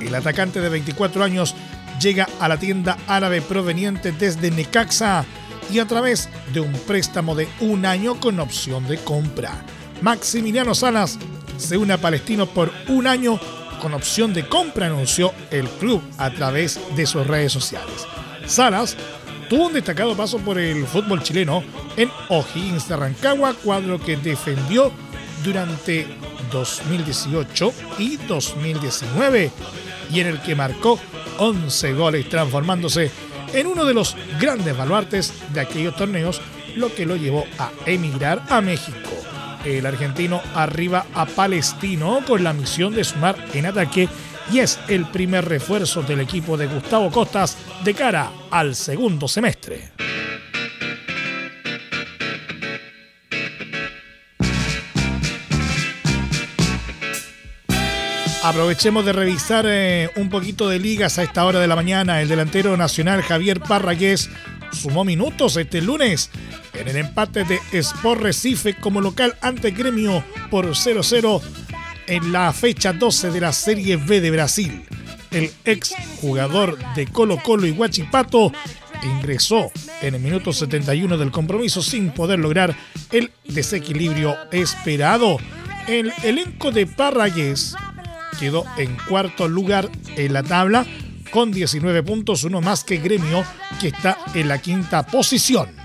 El 0.00 0.14
atacante 0.14 0.60
de 0.60 0.68
24 0.68 1.24
años 1.24 1.54
llega 2.00 2.28
a 2.40 2.48
la 2.48 2.58
tienda 2.58 2.96
árabe 3.06 3.42
proveniente 3.42 4.12
desde 4.12 4.50
Necaxa 4.50 5.24
y 5.70 5.80
a 5.80 5.86
través 5.86 6.28
de 6.52 6.60
un 6.60 6.72
préstamo 6.72 7.34
de 7.34 7.48
un 7.60 7.84
año 7.84 8.20
con 8.20 8.40
opción 8.40 8.86
de 8.86 8.98
compra. 8.98 9.62
Maximiliano 10.00 10.74
Salas 10.74 11.18
se 11.56 11.76
une 11.76 11.92
a 11.92 11.98
Palestino 11.98 12.46
por 12.46 12.72
un 12.88 13.06
año 13.06 13.40
con 13.82 13.94
opción 13.94 14.34
de 14.34 14.46
compra, 14.46 14.86
anunció 14.86 15.32
el 15.50 15.68
club 15.68 16.02
a 16.18 16.30
través 16.30 16.80
de 16.96 17.06
sus 17.06 17.26
redes 17.26 17.52
sociales. 17.52 18.06
Salas 18.46 18.96
tuvo 19.48 19.66
un 19.66 19.72
destacado 19.72 20.16
paso 20.16 20.38
por 20.38 20.58
el 20.58 20.86
fútbol 20.86 21.22
chileno 21.22 21.62
en 21.96 22.10
O'Higgins 22.28 22.88
de 22.88 22.96
Rancagua, 22.96 23.54
cuadro 23.54 23.98
que 23.98 24.16
defendió 24.16 24.92
durante 25.42 26.06
2018 26.52 27.72
y 27.98 28.16
2019 28.16 29.50
y 30.12 30.20
en 30.20 30.26
el 30.26 30.40
que 30.40 30.54
marcó 30.54 30.98
11 31.38 31.92
goles 31.94 32.28
transformándose 32.28 33.10
en 33.54 33.66
uno 33.66 33.84
de 33.84 33.94
los 33.94 34.16
grandes 34.38 34.76
baluartes 34.76 35.32
de 35.54 35.60
aquellos 35.60 35.96
torneos, 35.96 36.40
lo 36.76 36.94
que 36.94 37.06
lo 37.06 37.16
llevó 37.16 37.44
a 37.58 37.70
emigrar 37.86 38.42
a 38.50 38.60
México. 38.60 39.10
El 39.64 39.86
argentino 39.86 40.42
arriba 40.54 41.06
a 41.14 41.26
Palestino 41.26 42.20
con 42.26 42.44
la 42.44 42.52
misión 42.52 42.94
de 42.94 43.04
sumar 43.04 43.36
en 43.54 43.66
ataque 43.66 44.08
y 44.52 44.60
es 44.60 44.78
el 44.88 45.06
primer 45.06 45.46
refuerzo 45.46 46.02
del 46.02 46.20
equipo 46.20 46.56
de 46.56 46.66
Gustavo 46.66 47.10
Costas 47.10 47.56
de 47.84 47.94
cara 47.94 48.32
al 48.50 48.74
segundo 48.74 49.28
semestre. 49.28 49.90
Aprovechemos 58.42 59.04
de 59.04 59.12
revisar 59.12 59.66
eh, 59.68 60.10
un 60.16 60.30
poquito 60.30 60.68
de 60.68 60.78
ligas 60.78 61.18
a 61.18 61.22
esta 61.22 61.44
hora 61.44 61.60
de 61.60 61.68
la 61.68 61.76
mañana. 61.76 62.22
El 62.22 62.28
delantero 62.28 62.76
nacional 62.76 63.22
Javier 63.22 63.60
Parragués 63.60 64.30
sumó 64.72 65.04
minutos 65.04 65.56
este 65.56 65.82
lunes 65.82 66.30
en 66.72 66.88
el 66.88 66.96
empate 66.96 67.44
de 67.44 67.60
Sport 67.72 68.20
Recife 68.22 68.74
como 68.74 69.00
local 69.00 69.36
ante 69.42 69.72
Gremio 69.72 70.24
por 70.50 70.66
0-0 70.66 71.42
en 72.06 72.32
la 72.32 72.52
fecha 72.52 72.92
12 72.92 73.30
de 73.30 73.40
la 73.40 73.52
Serie 73.52 73.96
B 73.96 74.20
de 74.20 74.30
Brasil. 74.30 74.84
El 75.30 75.50
ex 75.64 75.94
jugador 76.20 76.78
de 76.94 77.06
Colo 77.06 77.38
Colo 77.42 77.66
y 77.66 77.70
Huachipato 77.72 78.52
ingresó 79.02 79.70
en 80.00 80.14
el 80.14 80.20
minuto 80.20 80.52
71 80.52 81.18
del 81.18 81.30
compromiso 81.30 81.82
sin 81.82 82.10
poder 82.10 82.38
lograr 82.38 82.76
el 83.12 83.32
desequilibrio 83.44 84.36
esperado. 84.52 85.38
El 85.86 86.12
elenco 86.22 86.70
de 86.70 86.86
Parragués 86.86 87.74
quedó 88.38 88.64
en 88.76 88.96
cuarto 89.08 89.48
lugar 89.48 89.88
en 90.16 90.32
la 90.32 90.42
tabla 90.42 90.86
con 91.30 91.50
19 91.50 92.02
puntos, 92.02 92.44
uno 92.44 92.60
más 92.60 92.84
que 92.84 92.98
Gremio, 92.98 93.44
que 93.80 93.88
está 93.88 94.18
en 94.34 94.48
la 94.48 94.58
quinta 94.58 95.06
posición. 95.06 95.77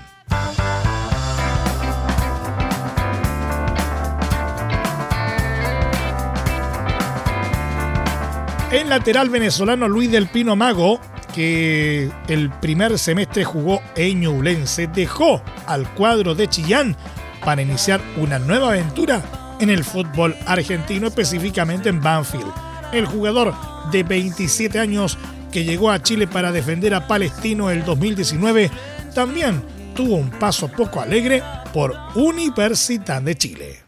El 8.74 8.88
lateral 8.88 9.30
venezolano 9.30 9.86
Luis 9.86 10.10
del 10.10 10.26
Pino 10.26 10.56
Mago, 10.56 11.00
que 11.32 12.10
el 12.26 12.50
primer 12.50 12.98
semestre 12.98 13.44
jugó 13.44 13.80
en 13.94 14.18
Ñublense, 14.18 14.88
dejó 14.88 15.40
al 15.68 15.88
cuadro 15.94 16.34
de 16.34 16.48
Chillán 16.48 16.96
para 17.44 17.62
iniciar 17.62 18.00
una 18.16 18.40
nueva 18.40 18.70
aventura 18.70 19.22
en 19.60 19.70
el 19.70 19.84
fútbol 19.84 20.34
argentino, 20.44 21.06
específicamente 21.06 21.88
en 21.88 22.00
Banfield. 22.00 22.52
El 22.92 23.06
jugador 23.06 23.54
de 23.92 24.02
27 24.02 24.80
años 24.80 25.18
que 25.52 25.62
llegó 25.62 25.92
a 25.92 26.02
Chile 26.02 26.26
para 26.26 26.50
defender 26.50 26.94
a 26.94 27.06
Palestino 27.06 27.70
el 27.70 27.84
2019 27.84 28.72
también 29.14 29.62
tuvo 29.94 30.16
un 30.16 30.30
paso 30.30 30.66
poco 30.66 31.00
alegre 31.00 31.44
por 31.72 31.94
Universidad 32.16 33.22
de 33.22 33.36
Chile. 33.36 33.83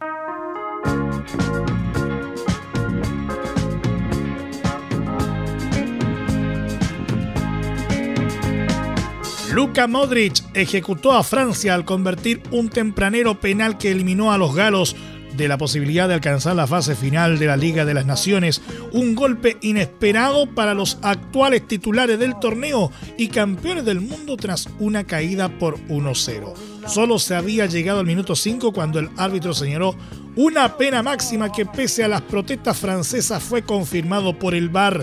Luka 9.57 9.87
Modric 9.87 10.45
ejecutó 10.53 11.13
a 11.13 11.25
Francia 11.25 11.75
al 11.75 11.87
convertir 11.87 12.43
un 12.51 12.69
tempranero 12.69 13.41
penal 13.41 13.79
que 13.79 13.91
eliminó 13.91 14.31
a 14.31 14.37
los 14.37 14.55
galos 14.55 14.95
de 15.35 15.49
la 15.49 15.57
posibilidad 15.57 16.09
de 16.09 16.13
alcanzar 16.13 16.55
la 16.55 16.67
fase 16.67 16.95
final 16.95 17.39
de 17.39 17.47
la 17.47 17.57
Liga 17.57 17.87
de 17.87 17.95
las 17.95 18.05
Naciones, 18.05 18.61
un 18.93 19.15
golpe 19.15 19.57
inesperado 19.63 20.45
para 20.55 20.75
los 20.75 20.99
actuales 21.01 21.67
titulares 21.67 22.19
del 22.19 22.39
torneo 22.39 22.93
y 23.17 23.29
campeones 23.29 23.87
del 23.87 24.03
mundo 24.03 24.37
tras 24.37 24.69
una 24.79 25.05
caída 25.05 25.49
por 25.49 25.79
1-0. 25.89 26.53
Solo 26.87 27.19
se 27.19 27.35
había 27.35 27.65
llegado 27.65 28.01
al 28.01 28.07
minuto 28.07 28.37
5 28.37 28.75
cuando 28.75 28.99
el 28.99 29.09
árbitro 29.17 29.55
señaló 29.55 29.97
una 30.37 30.77
pena 30.77 31.03
máxima 31.03 31.51
que 31.51 31.65
pese 31.65 32.05
a 32.05 32.09
las 32.09 32.21
protestas 32.21 32.77
francesas 32.77 33.43
fue 33.43 33.63
confirmado 33.63 34.39
por 34.39 34.55
el 34.55 34.69
VAR. 34.69 35.03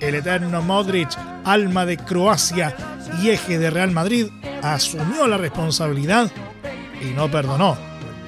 El 0.00 0.16
eterno 0.16 0.60
Modric, 0.60 1.16
alma 1.44 1.86
de 1.86 1.96
Croacia, 1.96 2.91
y 3.20 3.30
eje 3.30 3.58
de 3.58 3.70
Real 3.70 3.90
Madrid 3.90 4.28
asumió 4.62 5.26
la 5.26 5.36
responsabilidad 5.36 6.30
y 7.00 7.12
no 7.14 7.30
perdonó. 7.30 7.76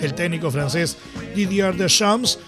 El 0.00 0.14
técnico 0.14 0.50
francés 0.50 0.98
Didier 1.34 1.76
Deschamps 1.76 2.38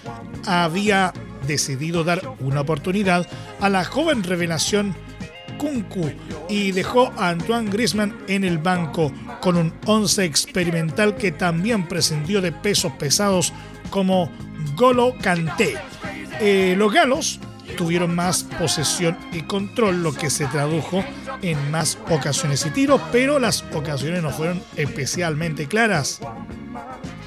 había 0.45 1.13
decidido 1.47 2.03
dar 2.03 2.21
una 2.39 2.61
oportunidad 2.61 3.27
a 3.61 3.69
la 3.69 3.85
joven 3.85 4.23
revelación 4.23 4.95
Kunku 5.57 6.11
y 6.49 6.71
dejó 6.71 7.11
a 7.17 7.29
Antoine 7.29 7.69
Griezmann 7.69 8.15
en 8.27 8.43
el 8.43 8.57
banco 8.59 9.11
con 9.41 9.57
un 9.57 9.73
once 9.85 10.23
experimental 10.23 11.15
que 11.15 11.31
también 11.31 11.87
prescindió 11.87 12.41
de 12.41 12.51
pesos 12.51 12.91
pesados 12.93 13.53
como 13.89 14.31
Golo 14.75 15.15
Kanté. 15.21 15.75
Eh, 16.39 16.75
los 16.77 16.93
galos 16.93 17.39
tuvieron 17.77 18.13
más 18.13 18.43
posesión 18.43 19.17
y 19.31 19.43
control, 19.43 20.03
lo 20.03 20.11
que 20.11 20.29
se 20.29 20.47
tradujo 20.47 21.05
en 21.41 21.71
más 21.71 21.97
ocasiones 22.09 22.65
y 22.65 22.71
tiros, 22.71 22.99
pero 23.11 23.39
las 23.39 23.63
ocasiones 23.73 24.21
no 24.21 24.31
fueron 24.31 24.61
especialmente 24.75 25.67
claras. 25.67 26.19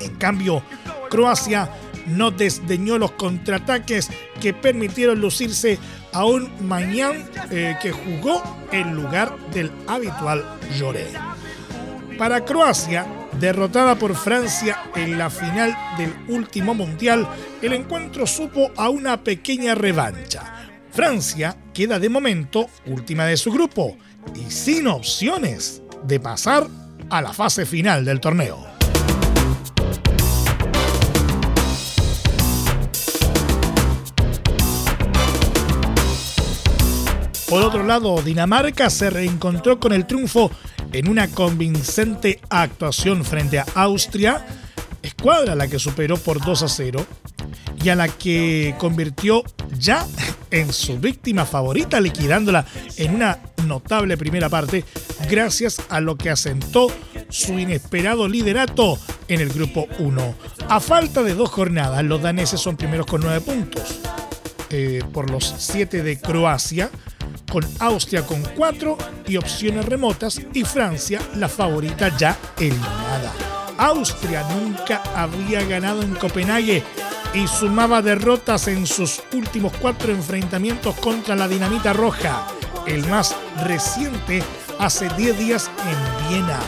En 0.01 0.15
cambio, 0.17 0.63
Croacia 1.09 1.71
no 2.07 2.31
desdeñó 2.31 2.99
los 2.99 3.13
contraataques 3.13 4.11
que 4.41 4.53
permitieron 4.53 5.21
lucirse 5.21 5.79
a 6.13 6.25
un 6.25 6.51
Mañán 6.67 7.31
eh, 7.51 7.77
que 7.81 7.93
jugó 7.93 8.43
en 8.73 8.95
lugar 8.95 9.35
del 9.55 9.71
habitual 9.87 10.45
Lloré. 10.77 11.09
Para 12.19 12.45
Croacia, 12.45 13.07
Derrotada 13.41 13.95
por 13.95 14.15
Francia 14.15 14.83
en 14.95 15.17
la 15.17 15.31
final 15.31 15.75
del 15.97 16.13
último 16.29 16.75
mundial, 16.75 17.27
el 17.63 17.73
encuentro 17.73 18.27
supo 18.27 18.71
a 18.77 18.91
una 18.91 19.25
pequeña 19.25 19.75
revancha. 19.75 20.69
Francia 20.91 21.57
queda 21.73 21.99
de 21.99 22.11
momento 22.11 22.67
última 22.85 23.25
de 23.25 23.39
su 23.39 23.51
grupo 23.51 23.97
y 24.35 24.51
sin 24.51 24.89
opciones 24.89 25.81
de 26.05 26.21
pasar 26.21 26.67
a 27.09 27.23
la 27.23 27.33
fase 27.33 27.65
final 27.65 28.05
del 28.05 28.21
torneo. 28.21 28.71
Por 37.51 37.65
otro 37.65 37.83
lado, 37.83 38.23
Dinamarca 38.23 38.91
se 38.91 39.11
reencontró 39.11 39.81
con 39.81 39.93
el 39.93 40.07
triunfo 40.07 40.53
en 40.93 41.09
una 41.09 41.29
convincente 41.29 42.41
actuación 42.49 43.25
frente 43.25 43.59
a 43.59 43.67
Austria, 43.75 44.45
escuadra 45.03 45.55
la 45.55 45.69
que 45.69 45.79
superó 45.79 46.17
por 46.17 46.45
2 46.45 46.63
a 46.63 46.69
0 46.69 47.07
y 47.83 47.89
a 47.89 47.97
la 47.97 48.09
que 48.09 48.75
convirtió 48.79 49.43
ya 49.79 50.07
en 50.51 50.73
su 50.73 50.99
víctima 50.99 51.47
favorita, 51.47 52.01
liquidándola 52.01 52.67
en 52.97 53.15
una 53.15 53.39
notable 53.67 54.17
primera 54.17 54.49
parte, 54.49 54.85
gracias 55.29 55.81
a 55.89 56.01
lo 56.01 56.17
que 56.17 56.31
asentó 56.31 56.89
su 57.29 57.59
inesperado 57.59 58.29
liderato 58.29 58.99
en 59.29 59.41
el 59.41 59.51
grupo 59.51 59.87
1. 59.99 60.35
A 60.69 60.81
falta 60.81 61.23
de 61.23 61.35
dos 61.35 61.51
jornadas, 61.51 62.03
los 62.05 62.21
daneses 62.21 62.61
son 62.61 62.77
primeros 62.77 63.07
con 63.07 63.21
9 63.21 63.41
puntos. 63.41 64.01
Eh, 64.73 65.03
por 65.13 65.31
los 65.31 65.53
7 65.59 66.03
de 66.05 66.21
Croacia, 66.21 66.91
con 67.51 67.67
Austria 67.81 68.25
con 68.25 68.43
4 68.57 68.97
y 69.27 69.37
opciones 69.37 69.85
remotas 69.85 70.41
y 70.55 70.65
Francia 70.65 71.21
la 71.35 71.49
favorita 71.49 72.17
ya 72.17 72.37
eliminada. 72.59 73.33
Austria 73.77 74.47
nunca 74.51 75.03
había 75.15 75.63
ganado 75.65 76.03
en 76.03 76.15
Copenhague 76.15 76.83
y 77.35 77.47
sumaba 77.47 78.03
derrotas 78.03 78.69
en 78.69 78.87
sus 78.87 79.23
últimos 79.33 79.73
cuatro 79.81 80.13
enfrentamientos 80.13 80.97
contra 80.97 81.37
la 81.37 81.49
Dinamita 81.49 81.93
Roja, 81.93 82.47
el 82.87 83.07
más 83.07 83.37
reciente 83.65 84.43
hace 84.79 85.09
10 85.11 85.39
días 85.39 85.71
en 85.87 86.29
Viena, 86.29 86.59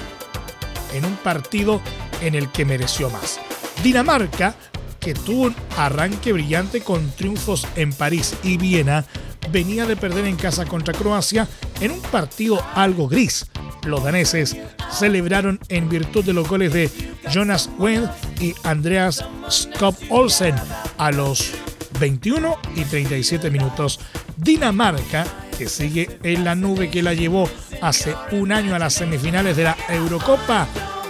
en 0.94 1.04
un 1.04 1.16
partido 1.16 1.80
en 2.20 2.34
el 2.34 2.50
que 2.50 2.64
mereció 2.64 3.10
más. 3.10 3.40
Dinamarca, 3.82 4.54
que 5.00 5.14
tuvo 5.14 5.46
un 5.46 5.56
arranque 5.76 6.32
brillante 6.32 6.80
con 6.80 7.10
triunfos 7.10 7.66
en 7.74 7.92
París 7.92 8.36
y 8.44 8.56
Viena, 8.56 9.04
venía 9.50 9.86
de 9.86 9.96
perder 9.96 10.26
en 10.26 10.36
casa 10.36 10.66
contra 10.66 10.94
Croacia 10.94 11.48
en 11.80 11.90
un 11.90 12.00
partido 12.00 12.64
algo 12.74 13.08
gris. 13.08 13.46
Los 13.84 14.04
daneses 14.04 14.56
celebraron 14.90 15.58
en 15.68 15.88
virtud 15.88 16.24
de 16.24 16.32
los 16.32 16.48
goles 16.48 16.72
de 16.72 16.90
Jonas 17.30 17.68
Wendt 17.78 18.10
y 18.40 18.54
Andreas 18.62 19.24
Skop 19.50 19.96
Olsen 20.10 20.54
a 20.98 21.10
los 21.10 21.52
21 21.98 22.58
y 22.76 22.84
37 22.84 23.50
minutos. 23.50 24.00
Dinamarca, 24.36 25.26
que 25.58 25.68
sigue 25.68 26.18
en 26.22 26.44
la 26.44 26.54
nube 26.54 26.90
que 26.90 27.02
la 27.02 27.14
llevó 27.14 27.48
hace 27.80 28.14
un 28.32 28.52
año 28.52 28.74
a 28.74 28.78
las 28.78 28.94
semifinales 28.94 29.56
de 29.56 29.64
la 29.64 29.76
Eurocopa, 29.88 30.66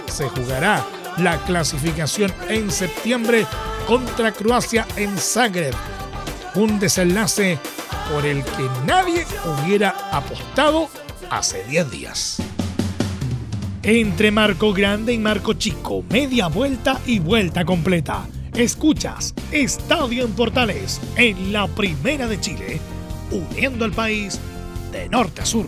se 0.07 0.29
jugará 0.29 0.85
la 1.17 1.37
clasificación 1.45 2.31
en 2.49 2.71
septiembre 2.71 3.45
contra 3.87 4.31
Croacia 4.31 4.87
en 4.95 5.17
Zagreb. 5.17 5.73
Un 6.55 6.79
desenlace 6.79 7.59
por 8.13 8.27
el 8.27 8.43
que 8.43 8.69
nadie 8.85 9.25
hubiera 9.43 9.89
apostado 10.11 10.87
hace 11.31 11.63
10 11.63 11.91
días. 11.91 12.37
Entre 13.81 14.29
Marco 14.29 14.71
Grande 14.71 15.13
y 15.13 15.17
Marco 15.17 15.53
Chico, 15.53 16.03
media 16.09 16.47
vuelta 16.47 17.01
y 17.07 17.17
vuelta 17.17 17.65
completa. 17.65 18.27
Escuchas 18.53 19.33
Estadio 19.51 20.25
en 20.25 20.33
Portales 20.33 21.01
en 21.17 21.51
la 21.51 21.67
Primera 21.67 22.27
de 22.27 22.39
Chile, 22.39 22.79
uniendo 23.31 23.83
al 23.83 23.93
país 23.93 24.39
de 24.91 25.09
norte 25.09 25.41
a 25.41 25.45
sur. 25.45 25.67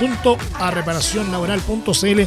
junto 0.00 0.36
a 0.58 0.70
reparacionlaboral.cl 0.70 2.22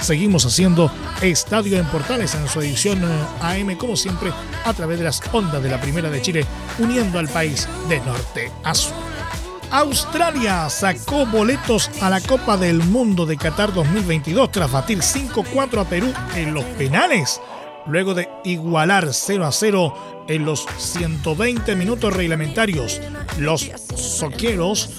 seguimos 0.00 0.46
haciendo 0.46 0.90
Estadio 1.20 1.78
en 1.78 1.86
Portales 1.86 2.34
en 2.34 2.48
su 2.48 2.60
edición 2.60 3.02
eh, 3.02 3.26
AM 3.40 3.76
como 3.76 3.96
siempre 3.96 4.32
a 4.64 4.72
través 4.72 4.98
de 4.98 5.04
las 5.04 5.20
ondas 5.32 5.62
de 5.62 5.68
la 5.68 5.80
Primera 5.80 6.08
de 6.08 6.22
Chile 6.22 6.46
uniendo 6.78 7.18
al 7.18 7.28
país 7.28 7.68
de 7.88 8.00
norte 8.00 8.52
a 8.62 8.74
sur. 8.74 8.94
Australia 9.70 10.70
sacó 10.70 11.26
boletos 11.26 11.90
a 12.00 12.08
la 12.08 12.20
Copa 12.20 12.56
del 12.56 12.78
Mundo 12.78 13.26
de 13.26 13.36
Qatar 13.36 13.72
2022 13.72 14.52
tras 14.52 14.70
batir 14.70 14.98
5-4 14.98 15.80
a 15.80 15.84
Perú 15.84 16.12
en 16.36 16.54
los 16.54 16.64
penales, 16.64 17.40
luego 17.86 18.14
de 18.14 18.28
igualar 18.44 19.12
0 19.12 19.48
0 19.50 20.24
en 20.28 20.44
los 20.44 20.66
120 20.78 21.74
minutos 21.74 22.12
reglamentarios. 22.12 23.00
Los 23.38 23.70
soqueros 23.96 24.90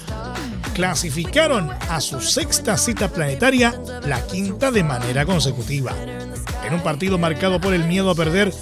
clasificaron 0.78 1.72
a 1.88 2.00
su 2.00 2.20
sexta 2.20 2.76
cita 2.78 3.08
planetaria, 3.08 3.74
la 4.06 4.24
quinta 4.24 4.70
de 4.70 4.84
manera 4.84 5.26
consecutiva. 5.26 5.92
En 6.64 6.72
un 6.72 6.80
partido 6.84 7.18
marcado 7.18 7.60
por 7.60 7.74
el 7.74 7.82
miedo 7.82 8.08
a 8.12 8.14
perder, 8.14 8.54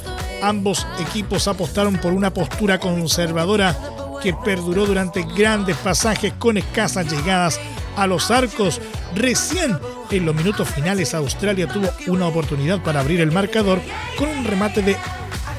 ambos 0.42 0.87
equipos 0.98 1.46
apostaron 1.46 1.98
por 1.98 2.14
una 2.14 2.33
postura 2.33 2.81
conservadora 2.81 3.76
que 4.22 4.33
perduró 4.33 4.87
durante 4.87 5.26
grandes 5.37 5.76
pasajes 5.76 6.33
con 6.38 6.57
escasas 6.57 7.12
llegadas 7.12 7.61
a 7.98 8.07
los 8.07 8.31
arcos. 8.31 8.81
Recién 9.14 9.79
en 10.11 10.24
los 10.24 10.35
minutos 10.35 10.70
finales 10.70 11.12
Australia 11.12 11.68
tuvo 11.68 11.90
una 12.07 12.29
oportunidad 12.29 12.83
para 12.83 13.00
abrir 13.00 13.20
el 13.20 13.31
marcador 13.31 13.79
con 14.16 14.31
un 14.31 14.46
remate 14.46 14.81
de 14.81 14.96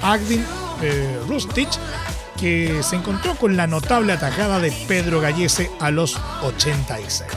Agdin 0.02 0.44
eh, 0.82 1.20
Rustich 1.28 1.78
que 2.40 2.82
se 2.84 2.96
encontró 2.96 3.36
con 3.36 3.58
la 3.58 3.68
notable 3.68 4.14
atajada 4.14 4.60
de 4.60 4.72
Pedro 4.88 5.20
Gallese 5.20 5.72
a 5.80 5.92
los 5.92 6.20
86. 6.44 7.28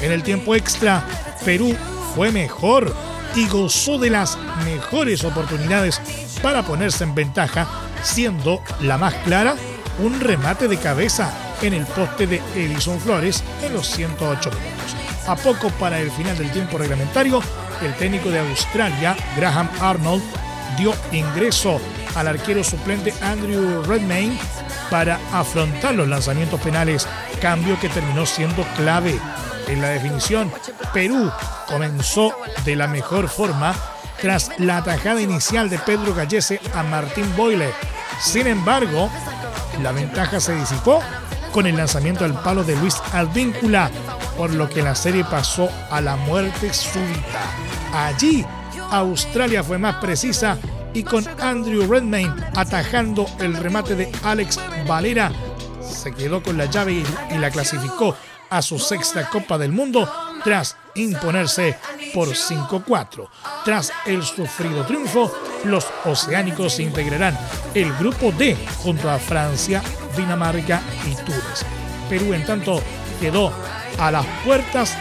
En 0.00 0.12
el 0.12 0.22
tiempo 0.22 0.54
extra, 0.54 1.04
Perú 1.44 1.74
fue 2.14 2.32
mejor 2.32 2.94
y 3.34 3.48
gozó 3.48 3.98
de 3.98 4.10
las 4.10 4.36
mejores 4.64 5.24
oportunidades 5.24 6.00
para 6.42 6.62
ponerse 6.62 7.04
en 7.04 7.14
ventaja, 7.14 7.66
siendo 8.02 8.60
la 8.80 8.98
más 8.98 9.14
clara 9.24 9.54
un 10.00 10.20
remate 10.20 10.68
de 10.68 10.76
cabeza 10.76 11.32
en 11.62 11.74
el 11.74 11.86
poste 11.86 12.26
de 12.26 12.42
Edison 12.54 12.98
Flores 12.98 13.42
en 13.62 13.74
los 13.74 13.86
108 13.88 14.50
minutos. 14.50 14.96
A 15.28 15.36
poco 15.36 15.70
para 15.78 16.00
el 16.00 16.10
final 16.10 16.36
del 16.36 16.50
tiempo 16.50 16.78
reglamentario, 16.78 17.40
el 17.80 17.94
técnico 17.94 18.30
de 18.30 18.40
Australia, 18.40 19.16
Graham 19.36 19.68
Arnold, 19.80 20.22
dio 20.76 20.92
ingreso 21.12 21.80
al 22.14 22.28
arquero 22.28 22.62
suplente 22.62 23.14
Andrew 23.22 23.82
Redmayne 23.84 24.38
para 24.90 25.18
afrontar 25.32 25.94
los 25.94 26.08
lanzamientos 26.08 26.60
penales, 26.60 27.08
cambio 27.40 27.78
que 27.80 27.88
terminó 27.88 28.26
siendo 28.26 28.64
clave 28.76 29.18
en 29.68 29.80
la 29.80 29.88
definición. 29.88 30.52
Perú 30.92 31.30
comenzó 31.66 32.34
de 32.64 32.76
la 32.76 32.86
mejor 32.86 33.28
forma 33.28 33.74
tras 34.20 34.50
la 34.58 34.78
atajada 34.78 35.20
inicial 35.20 35.68
de 35.68 35.78
Pedro 35.78 36.14
Gallese 36.14 36.60
a 36.74 36.82
Martín 36.82 37.34
Boyle. 37.36 37.72
Sin 38.20 38.46
embargo, 38.46 39.10
la 39.82 39.92
ventaja 39.92 40.38
se 40.40 40.54
disipó 40.54 41.00
con 41.52 41.66
el 41.66 41.76
lanzamiento 41.76 42.24
al 42.24 42.40
palo 42.40 42.64
de 42.64 42.76
Luis 42.76 42.96
Advíncula, 43.12 43.90
por 44.36 44.52
lo 44.52 44.68
que 44.68 44.82
la 44.82 44.94
serie 44.94 45.24
pasó 45.24 45.68
a 45.90 46.00
la 46.00 46.16
muerte 46.16 46.72
súbita. 46.72 47.40
Allí, 47.92 48.44
Australia 48.90 49.64
fue 49.64 49.78
más 49.78 49.96
precisa 49.96 50.56
y 50.94 51.02
con 51.02 51.26
Andrew 51.40 51.90
Redmayne 51.90 52.34
atajando 52.54 53.26
el 53.40 53.56
remate 53.56 53.94
de 53.94 54.10
Alex 54.22 54.58
Valera, 54.86 55.32
se 55.80 56.12
quedó 56.12 56.42
con 56.42 56.56
la 56.58 56.66
llave 56.66 57.02
y 57.30 57.38
la 57.38 57.50
clasificó 57.50 58.16
a 58.50 58.60
su 58.60 58.78
sexta 58.78 59.28
Copa 59.30 59.56
del 59.56 59.72
Mundo 59.72 60.10
tras 60.44 60.76
imponerse 60.94 61.78
por 62.12 62.28
5-4. 62.28 63.28
Tras 63.64 63.92
el 64.04 64.22
sufrido 64.22 64.84
triunfo, 64.84 65.32
los 65.64 65.86
oceánicos 66.04 66.78
integrarán 66.80 67.38
el 67.74 67.92
grupo 67.94 68.32
D 68.32 68.56
junto 68.82 69.10
a 69.10 69.18
Francia, 69.18 69.82
Dinamarca 70.16 70.82
y 71.06 71.14
Túnez. 71.24 71.64
Perú, 72.08 72.34
en 72.34 72.44
tanto, 72.44 72.82
quedó 73.20 73.52
a 73.98 74.10
las 74.10 74.26
puertas 74.44 74.96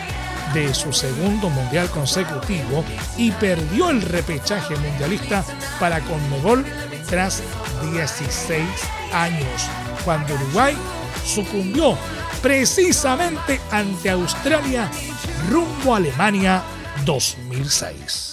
de 0.53 0.73
su 0.73 0.91
segundo 0.91 1.49
mundial 1.49 1.89
consecutivo 1.89 2.83
y 3.17 3.31
perdió 3.31 3.89
el 3.89 4.01
repechaje 4.01 4.75
mundialista 4.75 5.43
para 5.79 5.99
Conmebol 6.01 6.65
tras 7.09 7.41
16 7.91 8.61
años, 9.13 9.69
cuando 10.03 10.33
Uruguay 10.33 10.75
sucumbió 11.25 11.97
precisamente 12.41 13.59
ante 13.71 14.09
Australia 14.09 14.89
rumbo 15.49 15.93
a 15.93 15.97
Alemania 15.97 16.63
2006. 17.05 18.30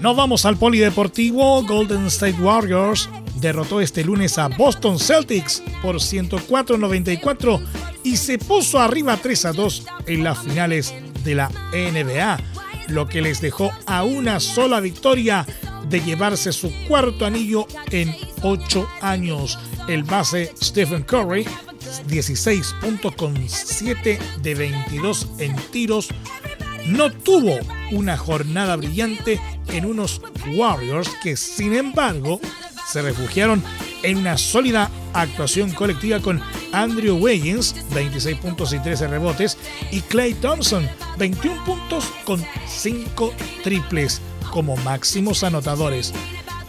Nos 0.00 0.14
vamos 0.16 0.44
al 0.44 0.56
polideportivo. 0.56 1.62
Golden 1.64 2.06
State 2.06 2.40
Warriors 2.40 3.08
derrotó 3.40 3.80
este 3.80 4.04
lunes 4.04 4.38
a 4.38 4.48
Boston 4.48 4.98
Celtics 4.98 5.62
por 5.82 5.96
104-94 5.96 7.60
y 8.02 8.16
se 8.16 8.38
puso 8.38 8.78
arriba 8.78 9.16
3 9.16 9.44
a 9.46 9.52
2 9.52 9.86
en 10.06 10.24
las 10.24 10.38
finales 10.38 10.94
de 11.24 11.34
la 11.34 11.50
NBA, 11.72 12.38
lo 12.88 13.08
que 13.08 13.22
les 13.22 13.40
dejó 13.40 13.72
a 13.86 14.04
una 14.04 14.38
sola 14.38 14.80
victoria 14.80 15.46
de 15.88 16.00
llevarse 16.00 16.52
su 16.52 16.72
cuarto 16.88 17.26
anillo 17.26 17.66
en 17.90 18.14
8 18.42 18.88
años. 19.00 19.58
El 19.88 20.02
base 20.02 20.52
Stephen 20.62 21.02
Curry, 21.02 21.46
16 22.06 22.74
puntos 22.80 23.14
con 23.14 23.34
7 23.48 24.18
de 24.42 24.54
22 24.54 25.28
en 25.38 25.56
tiros, 25.70 26.08
no 26.86 27.10
tuvo 27.10 27.58
una 27.92 28.16
jornada 28.16 28.76
brillante 28.76 29.40
en 29.68 29.84
unos 29.86 30.20
Warriors 30.54 31.10
que 31.22 31.36
sin 31.36 31.74
embargo 31.74 32.40
se 32.86 33.02
refugiaron 33.02 33.62
en 34.02 34.18
una 34.18 34.38
sólida 34.38 34.90
actuación 35.12 35.70
colectiva 35.72 36.20
con 36.20 36.40
Andrew 36.72 37.16
Wiggins, 37.16 37.74
26 37.92 38.38
puntos 38.38 38.72
y 38.72 38.78
13 38.78 39.08
rebotes, 39.08 39.58
y 39.90 40.00
Clay 40.02 40.34
Thompson, 40.34 40.88
21 41.18 41.64
puntos 41.64 42.04
con 42.24 42.44
5 42.68 43.32
triples 43.64 44.20
como 44.52 44.76
máximos 44.78 45.42
anotadores. 45.42 46.12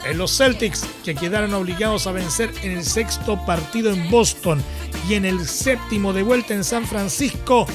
En 0.05 0.17
los 0.17 0.35
Celtics, 0.35 0.87
que 1.03 1.15
quedaron 1.15 1.53
obligados 1.53 2.07
a 2.07 2.11
vencer 2.11 2.51
en 2.63 2.71
el 2.71 2.83
sexto 2.83 3.37
partido 3.45 3.91
en 3.91 4.09
Boston 4.09 4.63
y 5.07 5.15
en 5.15 5.25
el 5.25 5.45
séptimo 5.45 6.13
de 6.13 6.23
vuelta 6.23 6.53
en 6.53 6.63
San 6.63 6.85
Francisco, 6.85 7.67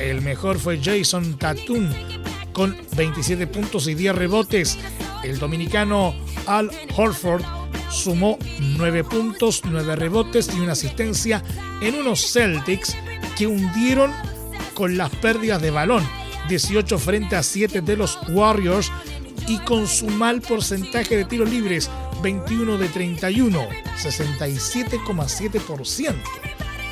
el 0.00 0.22
mejor 0.22 0.58
fue 0.58 0.80
Jason 0.82 1.38
Tatum 1.38 1.88
con 2.52 2.76
27 2.96 3.46
puntos 3.46 3.86
y 3.86 3.94
10 3.94 4.14
rebotes. 4.14 4.78
El 5.22 5.38
dominicano 5.38 6.14
Al 6.46 6.70
Horford 6.96 7.42
sumó 7.90 8.38
9 8.58 9.04
puntos, 9.04 9.62
9 9.64 9.96
rebotes 9.96 10.50
y 10.54 10.60
una 10.60 10.72
asistencia 10.72 11.42
en 11.80 11.96
unos 11.96 12.32
Celtics 12.32 12.96
que 13.36 13.46
hundieron 13.46 14.12
con 14.74 14.96
las 14.96 15.10
pérdidas 15.16 15.60
de 15.60 15.70
balón, 15.70 16.08
18 16.48 16.98
frente 16.98 17.36
a 17.36 17.42
7 17.42 17.82
de 17.82 17.96
los 17.96 18.18
Warriors 18.28 18.90
y 19.46 19.58
con 19.58 19.86
su 19.86 20.06
mal 20.06 20.40
porcentaje 20.40 21.16
de 21.16 21.24
tiros 21.24 21.50
libres, 21.50 21.90
21 22.22 22.78
de 22.78 22.88
31, 22.88 23.68
67,7%. 23.98 26.14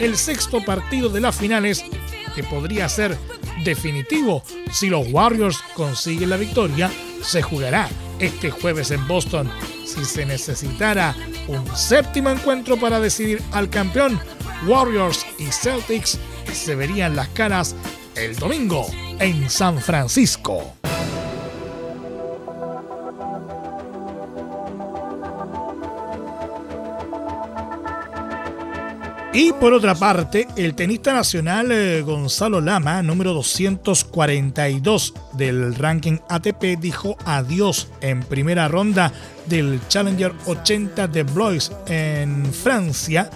El 0.01 0.16
sexto 0.16 0.64
partido 0.64 1.09
de 1.09 1.21
las 1.21 1.37
finales 1.37 1.85
que 2.33 2.43
podría 2.45 2.88
ser 2.88 3.17
definitivo 3.64 4.43
si 4.73 4.88
los 4.88 5.07
Warriors 5.12 5.59
consiguen 5.75 6.31
la 6.31 6.37
victoria, 6.37 6.91
se 7.23 7.43
jugará 7.43 7.88
este 8.19 8.51
jueves 8.51 8.91
en 8.91 9.07
Boston. 9.07 9.51
Si 9.85 10.05
se 10.05 10.27
necesitara 10.27 11.14
un 11.47 11.64
séptimo 11.77 12.31
encuentro 12.31 12.77
para 12.77 13.01
decidir 13.01 13.43
al 13.53 13.71
campeón, 13.71 14.21
Warriors 14.67 15.25
y 15.38 15.47
Celtics 15.47 16.19
se 16.53 16.75
verían 16.75 17.17
las 17.17 17.29
caras 17.29 17.75
el 18.14 18.37
domingo 18.37 18.87
en 19.19 19.49
San 19.49 19.81
Francisco. 19.81 20.78
Y 29.40 29.53
por 29.53 29.72
otra 29.72 29.94
parte, 29.94 30.48
el 30.57 30.74
tenista 30.74 31.12
nacional 31.12 31.70
eh, 31.70 32.03
Gonzalo 32.03 32.61
Lama, 32.61 33.05
número 33.05 33.33
242 33.35 35.14
del 35.35 35.77
ranking 35.77 36.18
ATP, 36.29 36.77
dijo 36.81 37.16
adiós 37.24 37.87
en 38.01 38.24
primera 38.24 38.66
ronda 38.66 39.12
del 39.46 39.79
Challenger 39.87 40.33
80 40.44 41.07
de 41.07 41.22
Blois 41.22 41.70
en 41.87 42.53
Francia 42.53 43.31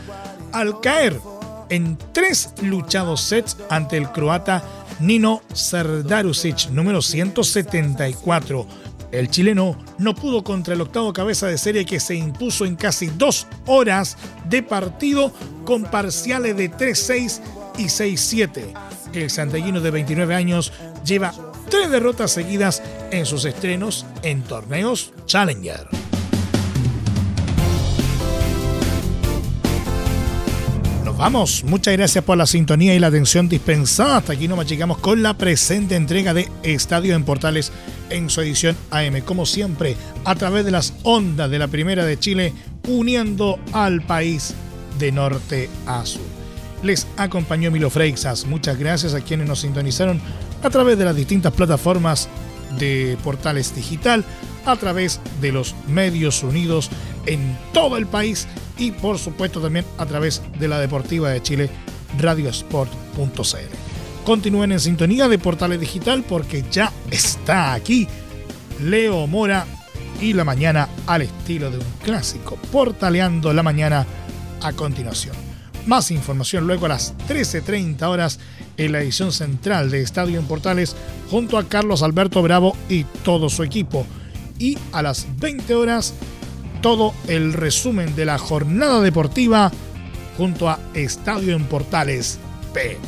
al 0.51 0.81
caer 0.81 1.21
en 1.69 1.97
tres 2.13 2.53
luchados 2.63 3.21
sets 3.21 3.57
ante 3.71 3.97
el 3.97 4.11
croata 4.11 4.65
Nino 4.99 5.43
Serdarusic, 5.53 6.69
número 6.71 7.01
174. 7.01 8.67
El 9.13 9.29
chileno 9.29 9.77
no 9.99 10.15
pudo 10.15 10.43
contra 10.43 10.75
el 10.75 10.81
octavo 10.81 11.13
cabeza 11.13 11.47
de 11.47 11.59
serie 11.59 11.85
que 11.85 12.01
se 12.01 12.15
impuso 12.15 12.65
en 12.65 12.77
casi 12.77 13.07
dos 13.07 13.47
horas 13.67 14.17
de 14.49 14.63
partido 14.63 15.33
con 15.65 15.85
parciales 15.85 16.57
de 16.57 16.71
3-6 16.71 17.41
y 17.77 17.85
6-7. 17.85 18.73
El 19.13 19.29
santiaguino 19.29 19.81
de 19.81 19.91
29 19.91 20.35
años 20.35 20.73
lleva 21.05 21.35
tres 21.69 21.91
derrotas 21.91 22.33
seguidas 22.33 22.83
en 23.11 23.27
sus 23.27 23.45
estrenos 23.45 24.07
en 24.23 24.43
torneos 24.43 25.13
Challenger. 25.27 26.02
Vamos. 31.23 31.63
Muchas 31.63 31.97
gracias 31.97 32.25
por 32.25 32.37
la 32.37 32.47
sintonía 32.47 32.97
y 32.97 32.99
la 32.99 33.07
atención 33.07 33.49
dispensada. 33.49 34.17
Hasta 34.17 34.33
aquí 34.33 34.49
nos 34.49 34.67
llegamos 34.67 34.99
con 34.99 35.23
la 35.23 35.39
presente 35.39 35.95
entrega 35.95 36.35
de 36.35 36.49
Estadio 36.65 37.15
en 37.15 37.23
Portales 37.23 37.71
en 38.11 38.29
su 38.29 38.41
edición 38.41 38.77
AM, 38.91 39.21
como 39.21 39.47
siempre, 39.47 39.97
a 40.25 40.35
través 40.35 40.65
de 40.65 40.73
las 40.73 40.95
ondas 41.05 41.49
de 41.49 41.61
la 41.61 41.69
Primera 41.69 42.05
de 42.05 42.19
Chile, 42.19 42.53
uniendo 42.89 43.61
al 43.73 44.03
país 44.03 44.53
de 44.99 45.13
norte 45.13 45.71
a 45.87 46.05
sur. 46.05 46.23
Les 46.83 47.07
acompañó 47.17 47.71
Milo 47.71 47.89
Freixas. 47.89 48.45
Muchas 48.45 48.77
gracias 48.77 49.15
a 49.15 49.21
quienes 49.21 49.47
nos 49.47 49.61
sintonizaron 49.61 50.21
a 50.61 50.71
través 50.71 50.99
de 50.99 51.05
las 51.05 51.15
distintas 51.15 51.53
plataformas 51.53 52.29
de 52.81 53.17
portales 53.23 53.77
digital, 53.77 54.25
a 54.67 54.75
través 54.75 55.21
de 55.41 55.53
los 55.53 55.77
medios 55.87 56.43
unidos 56.43 56.91
en 57.27 57.57
todo 57.73 57.97
el 57.97 58.07
país 58.07 58.49
y 58.83 58.91
por 58.91 59.17
supuesto 59.17 59.61
también 59.61 59.85
a 59.97 60.07
través 60.07 60.43
de 60.59 60.67
la 60.67 60.81
Deportiva 60.81 61.31
de 61.31 61.41
Chile, 61.41 61.71
radiosport.cl. 62.19 63.37
Continúen 64.25 64.73
en 64.73 64.81
sintonía 64.81 65.29
de 65.29 65.39
Portales 65.39 65.79
Digital 65.79 66.25
porque 66.29 66.65
ya 66.69 66.93
está 67.09 67.75
aquí 67.75 68.09
Leo 68.83 69.29
Mora 69.29 69.67
y 70.21 70.33
la 70.33 70.45
mañana 70.45 70.89
al 71.07 71.23
estilo 71.23 71.71
de 71.71 71.79
un 71.79 71.85
clásico, 72.03 72.57
portaleando 72.73 73.53
la 73.53 73.63
mañana 73.63 74.05
a 74.61 74.73
continuación. 74.73 75.37
Más 75.87 76.11
información 76.11 76.67
luego 76.67 76.87
a 76.87 76.91
las 76.91 77.17
13.30 77.29 78.03
horas 78.03 78.41
en 78.79 78.91
la 78.91 79.01
edición 79.01 79.31
central 79.31 79.93
de 79.93 80.03
Estadio 80.03 80.41
en 80.41 80.47
Portales 80.47 80.97
junto 81.31 81.57
a 81.57 81.69
Carlos 81.69 82.03
Alberto 82.03 82.43
Bravo 82.43 82.77
y 82.89 83.05
todo 83.23 83.49
su 83.49 83.63
equipo. 83.63 84.05
Y 84.59 84.77
a 84.91 85.03
las 85.03 85.27
20 85.39 85.73
horas 85.77 86.15
todo 86.83 87.15
el 87.29 87.53
resumen 87.53 88.17
de 88.17 88.25
la 88.27 88.39
jornada 88.39 89.01
deportiva 89.01 89.71
junto 90.37 90.69
a 90.69 90.81
Estadio 90.95 91.55
en 91.55 91.63
Portales 91.65 92.41
P. 92.75 92.99